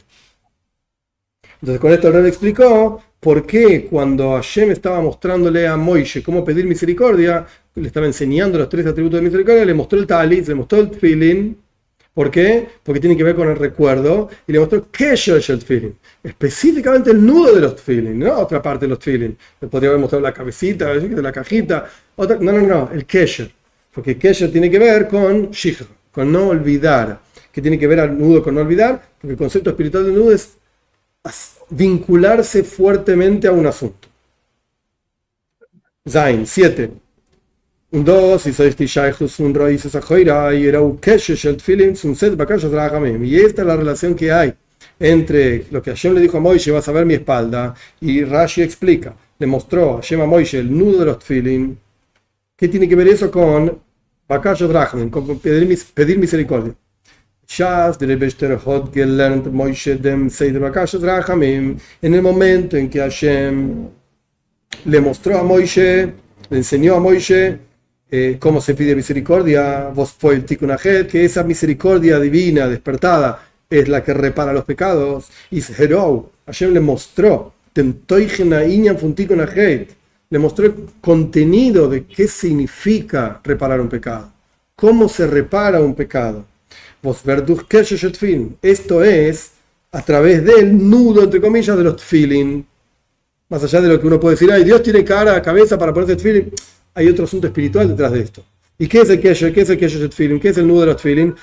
[1.61, 6.65] Entonces con esto rey explicó por qué cuando Hashem estaba mostrándole a Moishe cómo pedir
[6.65, 10.79] misericordia, le estaba enseñando los tres atributos de misericordia, le mostró el talis, le mostró
[10.79, 11.55] el feeling.
[12.15, 12.65] ¿Por qué?
[12.81, 15.91] Porque tiene que ver con el recuerdo y le mostró Kesher el feeling,
[16.23, 19.33] específicamente el nudo de los feeling, no otra parte de los feeling.
[19.59, 21.89] Le podría haber mostrado la cabecita, la cajita.
[22.17, 23.51] No, no, no, el Kesher.
[23.93, 27.19] Porque Kesher tiene que ver con Shikha, con no olvidar.
[27.51, 29.01] que tiene que ver al nudo con no olvidar?
[29.19, 30.53] Porque el concepto espiritual del nudo es
[31.69, 34.07] vincularse fuertemente a un asunto.
[36.07, 36.91] Zain, 7.
[38.03, 38.43] Dos,
[39.53, 39.85] raíz
[43.23, 44.53] y esta es la relación que hay
[44.99, 48.63] entre lo que Hashem le dijo a Moishe, vas a ver mi espalda, y Rashi
[48.63, 51.75] explica, le mostró a Hashem a Moishe el nudo de los feeling.
[52.57, 53.79] ¿Qué tiene que ver eso con
[54.27, 56.75] con pedir, misericordia?
[62.01, 63.87] En el momento en que Hashem
[64.83, 66.13] le mostró a Moishe,
[66.49, 67.59] le enseñó a Moishe
[68.09, 74.13] eh, cómo se pide misericordia, vos Tikkunajet, que esa misericordia divina despertada es la que
[74.13, 75.27] repara los pecados.
[75.51, 77.53] Y Herou, Hashem le mostró,
[80.29, 84.31] le mostró el contenido de qué significa reparar un pecado,
[84.75, 86.45] cómo se repara un pecado.
[88.61, 89.51] Esto es
[89.91, 92.65] a través del nudo, entre comillas, de los tfilin.
[93.47, 96.15] Más allá de lo que uno puede decir, ay, Dios tiene cara, cabeza para ponerse
[96.15, 96.51] tfilin.
[96.95, 98.43] Hay otro asunto espiritual detrás de esto.
[98.77, 99.53] ¿Y qué es el kesher?
[99.53, 100.39] ¿Qué es el kesher tfilin?
[100.39, 101.35] ¿Qué es el nudo de los tfilin?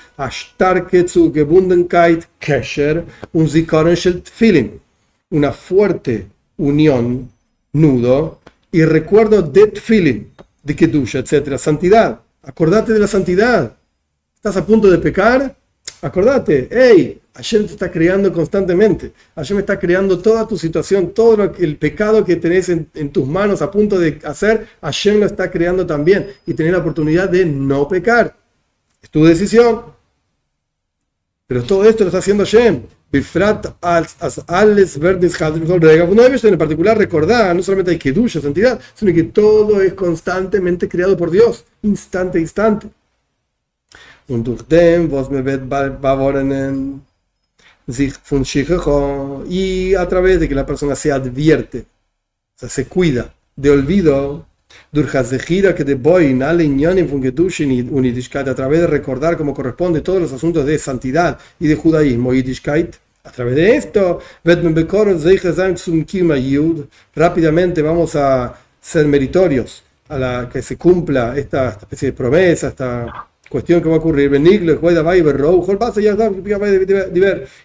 [2.39, 4.81] kesher, un zikaron tfilin.
[5.29, 6.27] Una fuerte
[6.57, 7.29] unión,
[7.71, 8.39] nudo,
[8.71, 10.31] y recuerdo de tfilin,
[10.61, 11.57] de kedusha, etc.
[11.57, 12.19] Santidad.
[12.43, 13.77] Acordate de la santidad
[14.43, 15.55] estás a punto de pecar,
[16.03, 19.13] acordate, hey, Hashem te está creando constantemente.
[19.35, 23.71] Hashem está creando toda tu situación, todo el pecado que tenés en, tustus manos a
[23.71, 28.35] punto de hacer, Hashem lo está creando también y tener la oportunidad de no pecar.
[29.01, 29.81] Es tu decisión.
[31.47, 32.83] Pero todo esto lo está haciendo Hashem.
[33.11, 33.23] En
[36.57, 41.29] particular, recordar, no solamente hay que ducha, santidad, sino que todo es constantemente creado por
[41.29, 42.87] Dios, instante a instante.
[44.27, 47.01] Und durch dem, was mir wird bewahrnen,
[47.87, 51.79] sich von Shichecho, y a través de que la persona se advierte,
[52.55, 54.45] o sea, se cuida de olvido,
[54.91, 60.01] durch gira que de inyanim von Gedushin y Unidishkeit, a través de recordar como corresponde
[60.01, 64.19] todos los asuntos de santidad y de judaísmo, Yiddishkeit, a través de esto,
[67.15, 72.67] rápidamente vamos a ser meritorios a la que se cumpla esta, esta especie de promesa,
[72.67, 74.31] esta cuestión que va a ocurrir,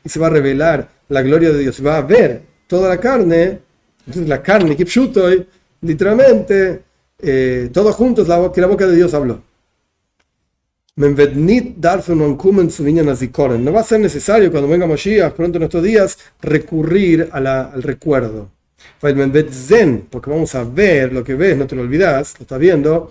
[0.05, 3.61] y se va a revelar la gloria de Dios, va a ver toda la carne,
[4.07, 4.77] entonces la carne,
[5.81, 6.83] literalmente,
[7.23, 9.41] eh, todos juntos la, que la boca de Dios habló.
[10.95, 11.07] No
[13.73, 18.51] va a ser necesario cuando venga Mashiach, pronto en estos días, recurrir al recuerdo.
[19.01, 23.11] Porque vamos a ver lo que ves, no te lo olvidas, lo estás viendo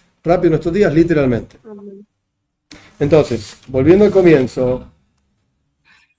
[0.23, 1.57] rápido en estos días, literalmente.
[2.99, 4.87] Entonces, volviendo al comienzo,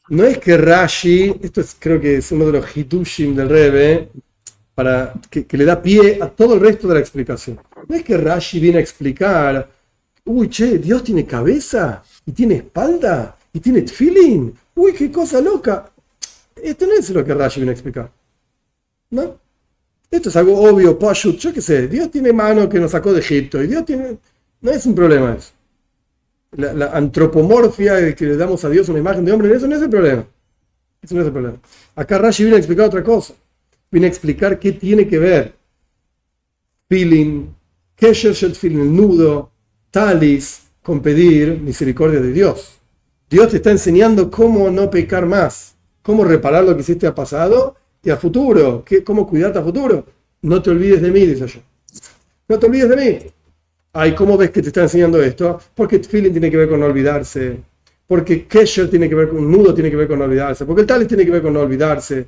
[0.09, 4.11] no es que Rashi, esto es, creo que es uno de los hitushim del Rebe,
[4.75, 7.61] para, que, le da pie a todo el resto de la explicación.
[7.89, 9.71] No es que Rashi viene a explicar,
[10.25, 15.91] uy, che, Dios tiene cabeza y tiene espalda y tiene feeling, uy, qué cosa loca.
[16.57, 18.11] Esto no es lo que Rashi viene a explicar.
[19.11, 19.42] ¿No?
[20.13, 23.21] Esto es algo obvio, pashut, yo qué sé, Dios tiene mano que nos sacó de
[23.21, 24.19] Egipto y Dios tiene...
[24.61, 25.53] No es un problema eso.
[26.51, 29.81] La, antropomorfia de que le damos a Dios una imagen de hombre, eso no es
[29.81, 30.27] el problema.
[31.01, 31.57] Eso no es el problema.
[31.97, 33.33] Acá Rashi viene a explicar otra cosa.
[33.91, 35.55] Viene a explicar qué tiene que ver
[36.91, 37.47] feeling,
[37.97, 39.51] kesher feeling, el nudo,
[39.91, 42.81] talis, con pedir misericordia de Dios.
[43.31, 47.77] Dios te está enseñando cómo no pecar más, cómo reparar lo que hiciste a pasado
[48.03, 48.83] y a futuro.
[48.85, 50.05] ¿Qué, ¿Cómo cuidarte a futuro?
[50.43, 51.61] No te olvides de mí, dice yo.
[52.49, 53.19] No te olvides de mí.
[53.93, 55.61] Ay, ¿cómo ves que te está enseñando esto?
[55.75, 57.61] Porque feeling tiene que ver con olvidarse.
[58.07, 60.87] porque Kesher tiene que ver con un nudo, tiene que ver con olvidarse, porque el
[60.87, 62.27] talis tiene que ver con olvidarse.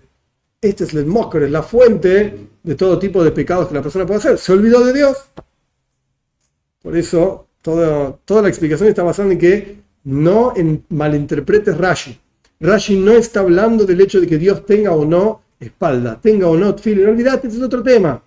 [0.60, 4.06] Este es el moscor, es la fuente de todo tipo de pecados que la persona
[4.06, 4.38] puede hacer.
[4.38, 5.16] Se olvidó de Dios.
[6.82, 10.54] Por eso, toda, toda la explicación está basada en que no
[10.88, 12.18] malinterpretes Rashi.
[12.60, 16.56] Rashi no está hablando del hecho de que Dios tenga o no espalda, tenga o
[16.56, 17.08] no tefilin.
[17.08, 18.22] Olvídate, ese es otro tema.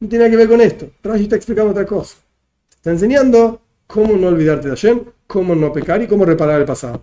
[0.00, 0.90] No tiene nada que ver con esto.
[1.02, 2.16] Rashi está explicando otra cosa.
[2.70, 7.02] Está enseñando cómo no olvidarte de Hashem, cómo no pecar y cómo reparar el pasado.